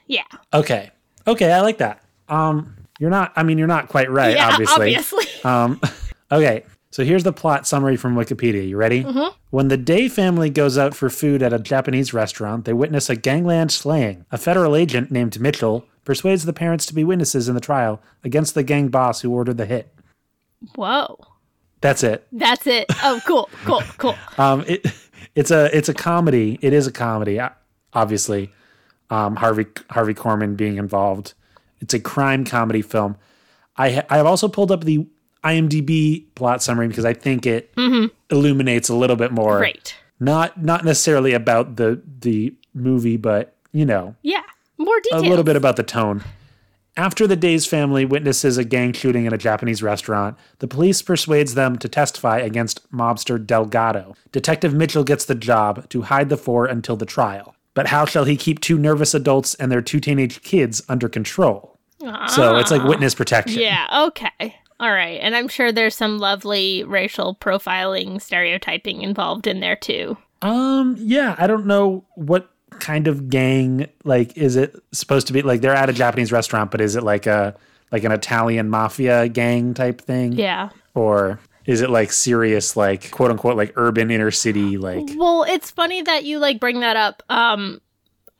yeah, 0.08 0.24
Okay. 0.54 0.92
Okay, 1.28 1.52
I 1.52 1.62
like 1.62 1.78
that. 1.80 2.04
Um 2.28 2.76
you're 3.00 3.10
not 3.10 3.32
I 3.36 3.44
mean 3.44 3.58
you're 3.58 3.68
not 3.68 3.88
quite 3.88 4.10
right, 4.12 4.36
yeah. 4.36 4.50
obviously. 4.50 4.96
Obviously, 4.96 5.26
Um 5.44 5.80
okay. 6.32 6.64
So 6.92 7.04
here's 7.06 7.24
the 7.24 7.34
plot 7.34 7.68
summary 7.68 7.96
from 7.96 8.16
Wikipedia. 8.16 8.68
You 8.68 8.76
ready? 8.78 9.04
Mm-hmm. 9.04 9.36
When 9.52 9.68
the 9.68 9.78
Day 9.78 10.08
family 10.10 10.50
goes 10.50 10.78
out 10.78 10.96
for 10.96 11.10
food 11.10 11.44
at 11.44 11.54
a 11.54 11.60
Japanese 11.60 12.14
restaurant, 12.14 12.66
they 12.66 12.74
witness 12.74 13.10
a 13.10 13.16
gangland 13.16 13.72
slaying. 13.72 14.26
A 14.32 14.38
federal 14.40 14.76
agent 14.76 15.12
named 15.12 15.40
Mitchell 15.40 15.86
persuades 16.04 16.46
the 16.46 16.54
parents 16.54 16.88
to 16.88 16.94
be 16.96 17.04
witnesses 17.04 17.48
in 17.48 17.54
the 17.56 17.62
trial 17.62 18.02
against 18.24 18.56
the 18.56 18.64
gang 18.64 18.88
boss 18.88 19.22
who 19.22 19.32
ordered 19.32 19.58
the 19.58 19.68
hit. 19.68 19.94
whoa, 20.76 21.20
That's 21.82 22.04
it. 22.04 22.28
that's 22.32 22.66
it. 22.66 22.88
Oh, 23.04 23.22
cool, 23.26 23.50
cool, 23.66 23.84
cool. 23.98 24.16
Um, 24.40 24.64
it 24.68 24.86
it's 25.36 25.52
a 25.52 25.76
it's 25.78 25.90
a 25.90 25.94
comedy. 25.94 26.58
It 26.62 26.74
is 26.74 26.88
a 26.88 26.92
comedy, 26.92 27.40
obviously. 27.94 28.52
Um, 29.12 29.36
Harvey 29.36 29.68
Harvey 29.92 30.16
Korman 30.16 30.58
being 30.58 30.78
involved. 30.78 31.34
It's 31.82 31.94
a 31.94 32.00
crime 32.00 32.46
comedy 32.46 32.82
film. 32.82 33.16
I 33.78 33.92
ha- 33.92 34.06
I 34.10 34.18
have 34.18 34.26
also 34.26 34.48
pulled 34.48 34.72
up 34.72 34.84
the 34.86 35.08
IMDb 35.44 36.26
plot 36.36 36.62
summary 36.62 36.88
because 36.88 37.06
I 37.06 37.14
think 37.14 37.46
it 37.46 37.74
mm-hmm. 37.76 38.08
illuminates 38.30 38.90
a 38.90 38.96
little 38.96 39.16
bit 39.16 39.32
more. 39.32 39.60
Great. 39.60 39.96
Not 40.20 40.62
not 40.62 40.84
necessarily 40.84 41.34
about 41.34 41.78
the 41.78 42.02
the 42.20 42.54
movie, 42.74 43.18
but 43.18 43.56
you 43.72 43.86
know 43.86 44.16
Yeah, 44.22 44.44
more 44.78 45.00
detail 45.02 45.22
a 45.22 45.30
little 45.30 45.44
bit 45.44 45.56
about 45.56 45.76
the 45.76 45.84
tone. 45.84 46.24
After 46.98 47.26
the 47.28 47.38
Days 47.38 47.66
family 47.66 48.04
witnesses 48.04 48.58
a 48.58 48.66
gang 48.66 48.92
shooting 48.92 49.26
in 49.26 49.32
a 49.32 49.38
Japanese 49.38 49.82
restaurant, 49.82 50.38
the 50.58 50.68
police 50.68 51.02
persuades 51.02 51.54
them 51.54 51.78
to 51.78 51.88
testify 51.88 52.40
against 52.40 52.92
mobster 52.92 53.44
Delgado. 53.44 54.16
Detective 54.34 54.74
Mitchell 54.74 55.06
gets 55.06 55.24
the 55.24 55.36
job 55.36 55.88
to 55.90 56.02
hide 56.02 56.28
the 56.28 56.36
four 56.36 56.66
until 56.66 56.98
the 56.98 57.06
trial. 57.06 57.56
But 57.74 57.88
how 57.88 58.04
shall 58.04 58.26
he 58.26 58.36
keep 58.36 58.60
two 58.60 58.78
nervous 58.78 59.14
adults 59.14 59.56
and 59.56 59.72
their 59.72 59.82
two 59.82 60.02
teenage 60.02 60.42
kids 60.42 60.82
under 60.90 61.08
control? 61.08 61.80
So 62.28 62.58
it's 62.58 62.72
like 62.72 62.82
ah. 62.82 62.88
witness 62.88 63.16
protection. 63.16 63.62
Yeah, 63.62 64.06
okay. 64.08 64.56
All 64.80 64.92
right. 64.92 65.20
And 65.22 65.36
I'm 65.36 65.48
sure 65.48 65.72
there's 65.72 65.96
some 65.96 66.20
lovely 66.20 66.84
racial 66.84 67.36
profiling, 67.36 68.22
stereotyping 68.22 69.02
involved 69.02 69.46
in 69.48 69.60
there 69.60 69.76
too. 69.76 70.18
Um, 70.42 70.96
yeah, 71.00 71.36
I 71.38 71.48
don't 71.48 71.66
know 71.66 72.06
what 72.16 72.50
kind 72.80 73.08
of 73.08 73.30
gang 73.30 73.88
like 74.06 74.38
is 74.38 74.56
it 74.56 74.74
supposed 74.94 75.28
to 75.28 75.34
be 75.34 75.42
like 75.42 75.60
they're 75.60 75.76
at 75.76 75.90
a 75.90 75.94
Japanese 75.94 76.32
restaurant, 76.32 76.72
but 76.72 76.80
is 76.80 76.96
it 76.96 77.04
like 77.04 77.26
a 77.28 77.56
like 77.92 78.04
an 78.04 78.12
Italian 78.12 78.70
mafia 78.70 79.28
gang 79.28 79.74
type 79.74 80.00
thing? 80.02 80.34
Yeah. 80.34 80.70
or 80.96 81.40
is 81.66 81.82
it 81.82 81.90
like 81.90 82.12
serious 82.12 82.78
like 82.78 83.12
quote 83.12 83.32
unquote 83.32 83.58
like 83.58 83.74
urban 83.76 84.10
inner 84.12 84.32
city 84.32 84.78
like 84.78 85.10
Well, 85.18 85.44
it's 85.44 85.72
funny 85.72 86.02
that 86.04 86.24
you 86.24 86.40
like 86.40 86.60
bring 86.60 86.80
that 86.80 86.96
up. 86.96 87.22
Um 87.30 87.82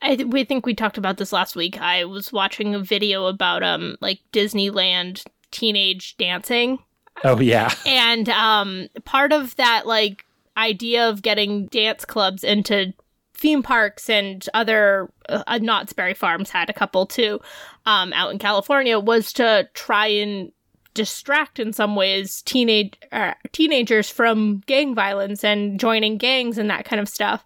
I 0.00 0.16
th- 0.16 0.28
we 0.28 0.44
think 0.44 0.64
we 0.64 0.74
talked 0.74 0.96
about 0.96 1.18
this 1.18 1.32
last 1.32 1.54
week. 1.54 1.78
I 1.80 2.06
was 2.06 2.32
watching 2.32 2.74
a 2.74 2.78
video 2.78 3.26
about 3.26 3.62
um 3.62 3.96
like 4.00 4.20
Disneyland 4.32 5.22
teenage 5.50 6.16
dancing. 6.16 6.78
Oh 7.24 7.40
yeah. 7.40 7.72
And 7.86 8.28
um 8.30 8.88
part 9.04 9.32
of 9.32 9.54
that 9.56 9.86
like 9.86 10.24
idea 10.56 11.08
of 11.08 11.22
getting 11.22 11.66
dance 11.66 12.04
clubs 12.04 12.42
into 12.44 12.92
theme 13.34 13.62
parks 13.62 14.10
and 14.10 14.46
other 14.52 15.10
uh, 15.28 15.58
Knott's 15.62 15.92
Berry 15.94 16.12
Farms 16.14 16.50
had 16.50 16.68
a 16.68 16.74
couple 16.74 17.06
too 17.06 17.40
um 17.86 18.12
out 18.12 18.30
in 18.32 18.38
California 18.38 18.98
was 18.98 19.32
to 19.34 19.68
try 19.74 20.06
and 20.06 20.52
distract 20.94 21.58
in 21.58 21.72
some 21.72 21.94
ways 21.94 22.42
teenage 22.42 22.94
uh, 23.12 23.32
teenagers 23.52 24.10
from 24.10 24.58
gang 24.66 24.94
violence 24.94 25.44
and 25.44 25.78
joining 25.78 26.18
gangs 26.18 26.58
and 26.58 26.68
that 26.68 26.84
kind 26.84 27.00
of 27.00 27.08
stuff. 27.08 27.44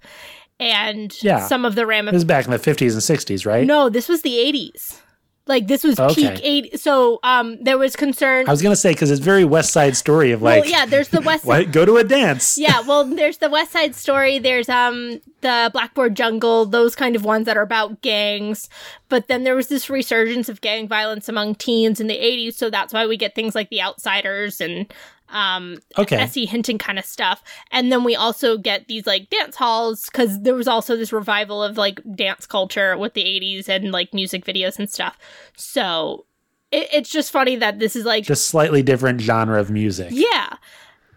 And 0.59 1.14
Yeah. 1.23 1.47
some 1.47 1.64
of 1.64 1.75
the 1.75 1.83
this 1.83 1.88
ramifications 1.88 2.23
is 2.23 2.27
back 2.27 2.45
in 2.47 2.51
the 2.53 2.59
50s 2.59 2.93
and 2.93 3.03
60s 3.03 3.45
right? 3.47 3.67
No 3.67 3.88
this 3.88 4.09
was 4.09 4.23
the 4.23 4.31
80s 4.37 5.01
like 5.46 5.66
this 5.66 5.85
was 5.85 5.98
Okay. 6.00 6.14
peak 6.30 6.40
80 6.42 6.76
so 6.78 7.20
um 7.22 7.59
there 7.62 7.76
was 7.76 7.96
concern 7.96 8.48
i 8.48 8.50
was 8.50 8.62
gonna 8.62 8.74
say 8.76 8.92
because 8.92 9.11
it's 9.11 9.20
very 9.20 9.44
west 9.44 9.72
side 9.72 9.94
story 9.96 10.33
of 10.33 10.40
like 10.40 10.62
well 10.62 10.70
yeah 10.70 10.87
there's 10.87 11.09
the 11.09 11.20
west 11.20 11.44
what 11.50 11.70
go 11.70 11.85
to 11.85 11.96
a 11.98 12.04
dance 12.04 12.57
yeah, 12.57 12.80
well, 12.80 13.04
there's 13.04 13.38
the 13.38 13.50
West 13.50 13.72
Side 13.72 13.94
Story. 13.94 14.38
There's 14.38 14.68
um 14.68 15.20
the 15.42 15.70
Blackboard 15.72 16.14
Jungle. 16.16 16.64
Those 16.66 16.94
kind 16.94 17.14
of 17.16 17.24
ones 17.24 17.46
that 17.46 17.57
are 17.57 17.62
about 17.62 18.00
gangs. 18.00 18.68
But 19.09 19.28
then 19.28 19.44
there 19.44 19.54
was 19.54 19.68
this 19.68 19.90
resurgence 19.90 20.48
of 20.48 20.61
gang 20.61 20.88
violence 20.88 21.28
among 21.28 21.57
teens 21.57 22.00
in 22.00 22.07
the 22.07 22.16
'80s. 22.16 22.54
So 22.54 22.70
that's 22.70 22.92
why 22.92 23.07
we 23.07 23.16
get 23.16 23.35
things 23.35 23.54
like 23.54 23.68
The 23.70 23.83
Outsiders 23.83 24.61
and 24.61 24.92
um 25.30 25.78
okay 25.96 26.16
S.E. 26.16 26.46
Hinton 26.46 26.78
kind 26.78 26.98
of 26.98 27.04
stuff. 27.04 27.42
And 27.70 27.90
then 27.90 28.04
we 28.04 28.14
also 28.14 28.58
get 28.58 28.88
these 28.88 29.06
like 29.06 29.30
dance 29.30 29.56
halls 29.56 30.06
because 30.06 30.42
there 30.42 30.54
was 30.54 30.68
also 30.68 30.96
this 30.96 31.12
revival 31.12 31.62
of 31.62 31.76
like 31.76 32.00
dance 32.14 32.46
culture 32.46 32.96
with 32.96 33.14
the 33.14 33.24
'80s 33.24 33.68
and 33.68 33.90
like 33.90 34.12
music 34.12 34.44
videos 34.44 34.78
and 34.78 34.88
stuff. 34.88 35.18
So 35.56 36.26
it, 36.70 36.88
it's 36.92 37.10
just 37.10 37.32
funny 37.32 37.56
that 37.56 37.78
this 37.78 37.96
is 37.96 38.04
like 38.04 38.24
just 38.24 38.46
slightly 38.46 38.82
different 38.82 39.20
genre 39.20 39.60
of 39.60 39.70
music 39.70 40.08
yeah. 40.10 40.56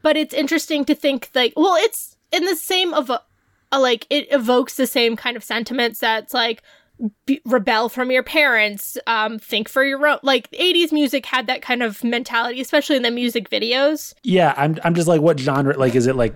But 0.03 0.15
it's 0.15 0.33
interesting 0.33 0.85
to 0.85 0.95
think 0.95 1.29
like 1.35 1.53
well 1.55 1.75
it's 1.75 2.15
in 2.31 2.45
the 2.45 2.55
same 2.55 2.93
of 2.93 3.11
like 3.71 4.07
it 4.09 4.31
evokes 4.31 4.75
the 4.75 4.87
same 4.87 5.15
kind 5.15 5.35
of 5.35 5.43
sentiments 5.43 5.99
that's 5.99 6.33
like 6.33 6.63
be, 7.25 7.41
rebel 7.45 7.89
from 7.89 8.09
your 8.11 8.23
parents 8.23 8.97
um 9.07 9.37
think 9.37 9.69
for 9.69 9.83
your 9.83 10.05
own 10.07 10.17
like 10.23 10.49
80s 10.51 10.91
music 10.91 11.25
had 11.25 11.45
that 11.47 11.61
kind 11.61 11.83
of 11.83 12.03
mentality 12.03 12.59
especially 12.61 12.95
in 12.95 13.03
the 13.03 13.11
music 13.11 13.49
videos. 13.49 14.13
Yeah 14.23 14.53
i'm, 14.57 14.77
I'm 14.83 14.95
just 14.95 15.07
like 15.07 15.21
what 15.21 15.39
genre 15.39 15.77
like 15.77 15.93
is 15.95 16.07
it 16.07 16.15
like 16.15 16.35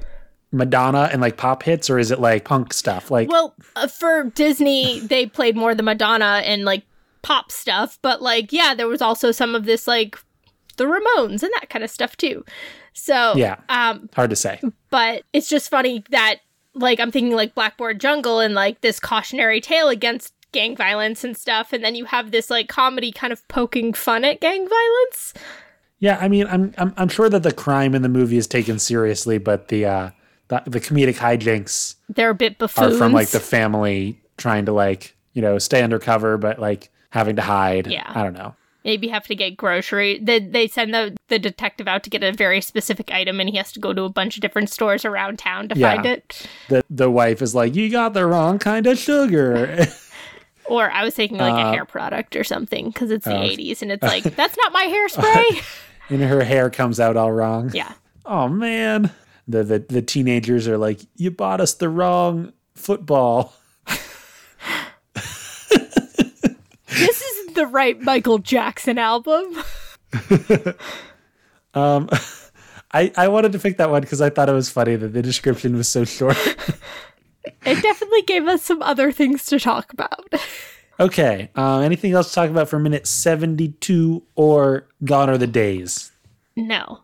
madonna 0.52 1.10
and 1.12 1.22
like 1.22 1.38
pop 1.38 1.64
hits 1.64 1.90
or 1.90 1.98
is 1.98 2.12
it 2.12 2.20
like 2.20 2.44
punk 2.46 2.74
stuff? 2.74 3.10
Like 3.10 3.30
well 3.30 3.56
uh, 3.76 3.88
for 3.88 4.26
disney 4.26 5.00
they 5.00 5.26
played 5.26 5.56
more 5.56 5.74
the 5.74 5.82
madonna 5.84 6.42
and 6.46 6.66
like 6.66 6.84
pop 7.22 7.52
stuff 7.52 7.98
but 8.02 8.22
like 8.22 8.52
yeah 8.52 8.74
there 8.76 8.88
was 8.88 9.02
also 9.02 9.32
some 9.32 9.56
of 9.56 9.66
this 9.66 9.88
like 9.88 10.18
the 10.78 10.84
ramones 10.86 11.42
and 11.44 11.52
that 11.60 11.68
kind 11.70 11.84
of 11.84 11.90
stuff 11.92 12.18
too. 12.18 12.44
So 12.94 13.34
Yeah. 13.36 13.58
um 13.70 14.10
hard 14.16 14.30
to 14.32 14.36
say. 14.36 14.60
but 14.90 15.24
it's 15.34 15.48
just 15.50 15.70
funny 15.70 16.04
that 16.12 16.40
like 16.74 17.00
I'm 17.00 17.12
thinking 17.12 17.36
like 17.36 17.56
Blackboard 17.56 18.00
Jungle 18.00 18.40
and 18.40 18.54
like 18.54 18.82
this 18.82 19.00
cautionary 19.00 19.62
tale 19.62 19.90
against 19.90 20.34
gang 20.52 20.76
violence 20.76 21.24
and 21.24 21.38
stuff 21.38 21.72
and 21.74 21.84
then 21.84 21.96
you 21.96 22.06
have 22.06 22.32
this 22.32 22.50
like 22.50 22.68
comedy 22.68 23.12
kind 23.12 23.32
of 23.34 23.48
poking 23.48 23.94
fun 23.94 24.24
at 24.26 24.40
gang 24.42 24.68
violence. 24.68 25.34
yeah 26.00 26.18
i 26.22 26.28
mean 26.28 26.46
i'm 26.48 26.74
i'm, 26.78 26.94
I'm 26.98 27.10
sure 27.10 27.30
that 27.30 27.44
the 27.44 27.54
crime 27.54 27.96
in 27.96 28.02
the 28.02 28.10
movie 28.10 28.38
is 28.38 28.48
taken 28.48 28.80
seriously 28.80 29.38
but 29.38 29.70
the 29.70 29.86
uh 29.86 30.10
the, 30.50 30.62
the 30.66 30.80
comedic 30.82 31.16
hijinks 31.18 31.96
They're 32.10 32.32
a 32.32 32.36
bit 32.36 32.54
are 32.54 32.68
buffoons. 32.68 32.98
from 32.98 33.14
like 33.14 33.30
the 33.30 33.40
family 33.40 34.22
trying 34.38 34.66
to 34.66 34.74
like 34.74 35.16
you 35.34 35.42
know 35.42 35.58
stay 35.58 35.82
undercover 35.84 36.38
but 36.38 36.60
like 36.60 36.90
having 37.12 37.36
to 37.38 37.42
hide 37.42 37.88
Yeah. 37.88 38.04
i 38.14 38.24
don't 38.24 38.34
know 38.34 38.56
Maybe 38.84 39.10
have 39.10 39.28
to 39.28 39.36
get 39.36 39.56
grocery. 39.58 40.18
They, 40.18 40.40
they 40.40 40.68
send 40.68 40.92
the, 40.92 41.16
the 41.28 41.38
detective 41.38 41.88
out 41.88 42.02
to 42.02 42.10
get 42.10 42.24
a 42.24 42.32
very 42.32 42.62
specific 42.62 43.12
item 43.12 43.40
and 43.40 43.48
he 43.48 43.56
has 43.58 43.72
to 43.74 43.80
go 43.80 43.94
to 43.94 44.02
a 44.06 44.10
bunch 44.10 44.38
of 44.38 44.42
different 44.42 44.72
stores 44.72 45.06
around 45.06 45.38
town 45.38 45.70
to 45.70 45.78
Yeah. 45.78 45.94
find 45.98 46.08
it. 46.08 46.48
the 46.68 46.84
the 46.90 47.08
wife 47.12 47.44
is 47.44 47.54
like 47.54 47.76
you 47.76 47.92
got 47.92 48.16
the 48.16 48.26
wrong 48.26 48.58
kind 48.58 48.88
of 48.88 48.98
sugar 48.98 49.86
Or 50.72 50.90
I 50.90 51.04
was 51.04 51.14
thinking 51.14 51.38
like 51.38 51.54
Uh, 51.54 51.68
a 51.68 51.72
hair 51.74 51.86
product 51.86 52.36
or 52.36 52.44
something 52.44 52.88
because 52.88 53.12
it's 53.12 53.26
the 53.26 53.36
oh. 53.38 53.42
80s 53.42 53.82
and 53.82 53.92
it's 53.92 54.04
like, 54.14 54.24
that's 54.24 54.56
not 54.58 54.72
my 54.72 54.86
hairspray. 54.86 55.64
and 56.10 56.22
her 56.22 56.44
hair 56.44 56.70
comes 56.70 57.00
out 57.00 57.16
all 57.18 57.32
wrong 57.32 57.72
yeah. 57.74 57.94
oh 58.26 58.48
man 58.50 59.12
the, 59.48 59.64
the 59.64 59.80
the 59.80 60.02
teenagers 60.02 60.68
are 60.68 60.78
like 60.78 61.00
you 61.16 61.32
bought 61.32 61.62
us 61.62 61.74
the 61.76 61.88
wrong 61.90 62.52
football 62.76 63.54
This 66.88 67.22
is 67.22 67.54
the 67.54 67.66
right 67.68 68.00
Michael 68.02 68.38
Jackson 68.38 68.98
album. 68.98 69.58
um, 71.74 72.10
I, 72.92 73.12
I 73.16 73.28
wanted 73.30 73.54
to 73.54 73.60
pick 73.60 73.78
that 73.78 73.90
one 73.90 74.02
because 74.02 74.22
I 74.22 74.30
thought 74.30 74.50
it 74.50 74.54
was 74.54 74.70
funny 74.70 74.96
that 74.98 75.08
the 75.14 75.22
description 75.22 75.76
was 75.76 75.88
so 75.88 76.04
short. 76.04 76.38
It 77.44 77.82
definitely 77.82 78.22
gave 78.24 78.48
us 78.48 78.62
some 78.62 78.82
other 78.82 79.12
things 79.12 79.46
to 79.48 79.60
talk 79.60 79.92
about. 79.94 80.34
okay. 81.00 81.50
Uh, 81.56 81.80
anything 81.80 82.14
else 82.14 82.30
to 82.30 82.36
talk 82.36 82.50
about 82.50 82.70
for 82.70 82.80
minute 82.80 83.08
72 83.08 84.24
or 84.36 84.88
Gone 85.04 85.30
Are 85.30 85.38
the 85.38 85.48
Days? 85.48 86.12
No. 86.56 87.02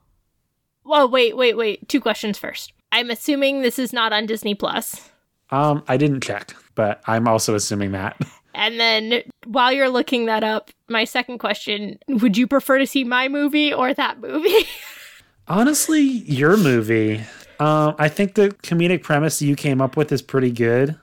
Well, 0.84 1.10
wait, 1.10 1.36
wait, 1.36 1.58
wait. 1.58 1.88
Two 1.90 2.00
questions 2.02 2.38
first. 2.38 2.74
I'm 2.92 3.10
assuming 3.10 3.62
this 3.62 3.80
is 3.80 3.92
not 3.94 4.14
on 4.14 4.26
Disney 4.26 4.56
Plus. 4.56 5.10
Um, 5.50 5.84
I 5.88 5.98
didn't 5.98 6.22
check, 6.22 6.54
but 6.76 7.02
I'm 7.08 7.28
also 7.28 7.56
assuming 7.56 7.92
that. 7.94 8.20
And 8.60 8.80
then 8.80 9.22
while 9.46 9.72
you're 9.72 9.88
looking 9.88 10.26
that 10.26 10.44
up, 10.44 10.72
my 10.90 11.04
second 11.04 11.38
question 11.38 12.00
would 12.08 12.36
you 12.36 12.48
prefer 12.48 12.80
to 12.80 12.88
see 12.88 13.04
my 13.04 13.28
movie 13.28 13.72
or 13.72 13.94
that 13.94 14.20
movie? 14.20 14.66
Honestly, 15.48 16.02
your 16.02 16.58
movie. 16.58 17.22
Um, 17.60 17.96
I 17.98 18.08
think 18.10 18.36
the 18.36 18.50
comedic 18.64 19.04
premise 19.04 19.42
you 19.42 19.56
came 19.56 19.82
up 19.82 19.98
with 19.98 20.12
is 20.12 20.22
pretty 20.22 20.52
good. 20.52 20.98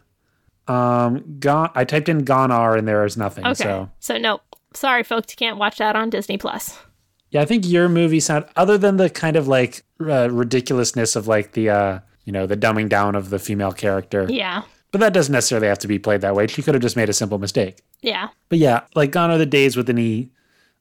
Um, 0.67 1.38
gone. 1.40 1.71
I 1.75 1.85
typed 1.85 2.09
in 2.09 2.25
"Gone 2.25 2.51
Are" 2.51 2.77
and 2.77 2.88
there 2.88 3.05
is 3.05 3.17
nothing. 3.17 3.45
okay. 3.47 3.55
So 3.55 3.90
So, 4.01 4.17
no. 4.19 4.40
Sorry, 4.73 5.03
folks, 5.05 5.33
you 5.33 5.37
can't 5.37 5.59
watch 5.59 5.79
that 5.79 5.95
on 5.95 6.11
Disney 6.11 6.37
Plus. 6.38 6.79
yeah, 7.31 7.43
I 7.43 7.45
think 7.45 7.67
your 7.67 7.88
movie 7.88 8.19
sound 8.21 8.47
other 8.57 8.77
than 8.79 8.97
the 8.97 9.09
kind 9.11 9.37
of 9.37 9.47
like 9.47 9.85
uh, 10.01 10.29
ridiculousness 10.31 11.14
of 11.17 11.29
like 11.29 11.53
the 11.53 11.71
uh, 11.71 11.99
you 12.25 12.33
know 12.33 12.47
the 12.47 12.57
dumbing 12.57 12.88
down 12.88 13.14
of 13.14 13.31
the 13.31 13.38
female 13.38 13.73
character. 13.73 14.27
Yeah. 14.29 14.62
But 14.90 15.01
that 15.01 15.12
doesn't 15.12 15.33
necessarily 15.33 15.67
have 15.67 15.81
to 15.81 15.88
be 15.88 15.99
played 15.99 16.21
that 16.23 16.35
way. 16.37 16.47
She 16.47 16.62
could 16.62 16.75
have 16.75 16.83
just 16.83 16.97
made 16.97 17.09
a 17.09 17.12
simple 17.12 17.38
mistake. 17.38 17.83
Yeah. 18.01 18.29
But 18.49 18.59
yeah, 18.59 18.83
like 18.95 19.11
Gone 19.11 19.31
Are 19.33 19.38
the 19.38 19.45
Days 19.47 19.77
with 19.77 19.90
an 19.90 19.99
E, 19.99 20.31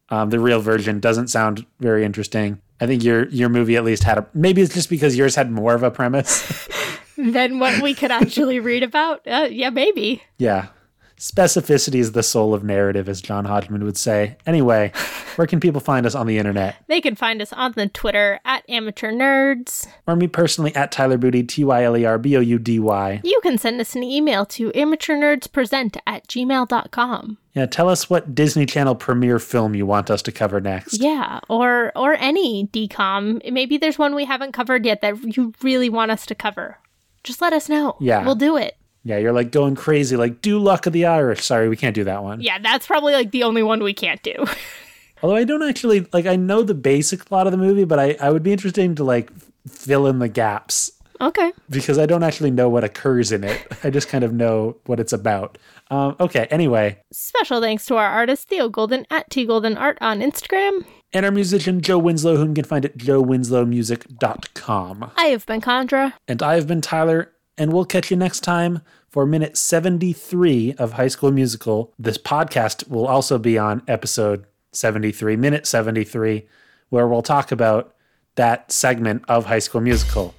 um, 0.10 0.30
the 0.30 0.40
real 0.40 0.60
version 0.62 1.00
doesn't 1.00 1.30
sound 1.30 1.66
very 1.80 2.06
interesting. 2.06 2.62
I 2.82 2.88
think 2.88 3.04
your 3.04 3.28
your 3.30 3.50
movie 3.50 3.78
at 3.78 3.84
least 3.84 4.04
had 4.04 4.18
a 4.18 4.28
maybe 4.34 4.62
it's 4.62 4.74
just 4.74 4.90
because 4.90 5.16
yours 5.16 5.36
had 5.36 5.52
more 5.52 5.74
of 5.74 5.84
a 5.84 5.92
premise. 5.92 6.68
than 7.18 7.60
what 7.60 7.82
we 7.82 7.94
could 7.94 8.12
actually 8.12 8.60
read 8.60 8.84
about? 8.84 9.22
Uh, 9.28 9.48
yeah, 9.50 9.70
maybe. 9.70 10.24
yeah. 10.38 10.68
Specificity 11.16 12.00
is 12.00 12.12
the 12.12 12.24
soul 12.24 12.54
of 12.54 12.66
narrative, 12.66 13.08
as 13.08 13.22
John 13.22 13.46
Hodgman 13.46 13.86
would 13.86 13.96
say. 13.96 14.36
Anyway, 14.46 14.92
where 15.36 15.48
can 15.48 15.62
people 15.62 15.80
find 15.80 16.06
us 16.06 16.16
on 16.16 16.28
the 16.28 16.38
internet? 16.38 16.76
They 16.88 17.00
can 17.00 17.16
find 17.16 17.42
us 17.42 17.54
on 17.54 17.74
the 17.78 17.88
Twitter 17.88 18.42
at 18.44 18.70
Amateur 18.70 19.12
Nerds. 19.12 19.88
Or 20.06 20.18
me 20.18 20.28
personally 20.28 20.76
at 20.76 20.92
Tyler 20.92 21.18
Booty, 21.18 21.44
T 21.44 21.64
Y 21.64 21.84
L 21.84 21.96
E 21.96 22.04
R 22.04 22.18
B 22.18 22.36
O 22.36 22.42
U 22.42 22.60
D 22.60 22.78
Y. 22.78 23.22
You 23.24 23.40
can 23.42 23.58
send 23.58 23.80
us 23.80 23.96
an 23.96 24.04
email 24.04 24.46
to 24.48 24.72
amateurnerdspresent 24.72 25.98
at 26.06 26.28
gmail.com. 26.28 27.38
Yeah, 27.54 27.68
tell 27.68 27.88
us 27.88 28.10
what 28.10 28.34
Disney 28.34 28.66
Channel 28.66 28.96
premiere 28.96 29.38
film 29.38 29.76
you 29.76 29.86
want 29.86 30.10
us 30.10 30.24
to 30.24 30.32
cover 30.32 30.60
next. 30.60 31.00
Yeah, 31.00 31.40
or 31.50 31.92
or 31.96 32.16
any 32.16 32.68
DCOM. 32.68 33.52
Maybe 33.52 33.78
there's 33.78 34.00
one 34.00 34.16
we 34.16 34.26
haven't 34.26 34.54
covered 34.54 34.86
yet 34.86 35.02
that 35.02 35.38
you 35.38 35.54
really 35.62 35.90
want 35.90 36.10
us 36.10 36.26
to 36.28 36.36
cover. 36.36 36.80
Just 37.24 37.42
let 37.42 37.54
us 37.54 37.70
know. 37.70 37.96
Yeah. 38.00 38.26
We'll 38.26 38.36
do 38.36 38.58
it. 38.58 38.76
Yeah, 39.06 39.18
you're 39.18 39.34
like 39.34 39.52
going 39.52 39.76
crazy, 39.76 40.16
like 40.16 40.42
do 40.42 40.58
Luck 40.58 40.86
of 40.86 40.94
the 40.94 41.06
Irish. 41.06 41.44
Sorry, 41.44 41.70
we 41.70 41.76
can't 41.76 41.94
do 41.94 42.06
that 42.06 42.24
one. 42.24 42.42
Yeah, 42.42 42.58
that's 42.60 42.88
probably 42.88 43.14
like 43.14 43.32
the 43.32 43.44
only 43.44 43.62
one 43.62 43.84
we 43.84 43.94
can't 43.94 44.24
do. 44.24 44.34
Although 45.22 45.36
I 45.36 45.44
don't 45.44 45.64
actually 45.64 46.08
like 46.12 46.26
I 46.26 46.36
know 46.36 46.64
the 46.64 46.74
basic 46.74 47.26
plot 47.26 47.46
of 47.46 47.52
the 47.52 47.58
movie, 47.58 47.86
but 47.86 48.00
I, 48.00 48.18
I 48.20 48.32
would 48.32 48.44
be 48.44 48.52
interested 48.52 48.98
to 48.98 49.04
like 49.04 49.30
fill 49.68 50.08
in 50.08 50.20
the 50.20 50.28
gaps 50.28 50.92
okay. 51.24 51.52
because 51.70 51.98
I 51.98 52.06
don't 52.06 52.24
actually 52.24 52.52
know 52.52 52.70
what 52.70 52.84
occurs 52.84 53.32
in 53.32 53.44
it. 53.44 53.66
I 53.84 53.90
just 53.90 54.10
kind 54.10 54.24
of 54.24 54.32
know 54.34 54.78
what 54.86 55.00
it's 55.00 55.14
about. 55.14 55.58
Um, 55.90 56.16
okay, 56.20 56.46
anyway. 56.50 57.00
Special 57.12 57.62
thanks 57.62 57.86
to 57.88 57.96
our 57.96 58.08
artist 58.08 58.50
Theo 58.50 58.70
Golden 58.70 59.06
at 59.10 59.30
T 59.30 59.46
Golden 59.46 59.78
Art 59.78 59.98
on 60.02 60.20
Instagram. 60.20 60.86
And 61.14 61.26
our 61.26 61.32
musician 61.32 61.80
Joe 61.82 62.00
Winslow, 62.00 62.38
whom 62.38 62.50
you 62.50 62.56
can 62.56 62.66
find 62.66 62.84
at 62.86 62.98
joewinslowmusic.com. 62.98 65.12
I 65.16 65.26
have 65.26 65.46
been 65.46 65.62
Chandra. 65.62 66.16
And 66.28 66.42
I 66.42 66.56
have 66.56 66.66
been 66.66 66.82
Tyler, 66.82 67.32
and 67.56 67.72
we'll 67.72 67.86
catch 67.86 68.10
you 68.10 68.18
next 68.18 68.40
time 68.40 68.82
for 69.10 69.28
minute 69.28 69.56
73 69.56 70.74
of 70.80 70.94
High 70.94 71.08
School 71.08 71.32
Musical. 71.32 71.94
This 72.00 72.18
podcast 72.18 72.90
will 72.90 73.06
also 73.06 73.38
be 73.38 73.60
on 73.60 73.84
episode 73.88 74.48
73, 74.72 75.36
minute 75.36 75.68
73, 75.68 76.48
where 76.90 77.08
we'll 77.08 77.22
talk 77.22 77.52
about 77.52 77.94
that 78.36 78.72
segment 78.72 79.24
of 79.28 79.46
High 79.46 79.60
School 79.60 79.82
Musical. 79.82 80.34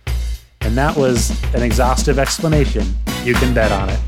And 0.64 0.76
that 0.78 0.96
was 0.96 1.30
an 1.54 1.62
exhaustive 1.62 2.18
explanation. 2.18 2.86
You 3.22 3.34
can 3.34 3.52
bet 3.54 3.70
on 3.70 3.90
it. 3.90 4.00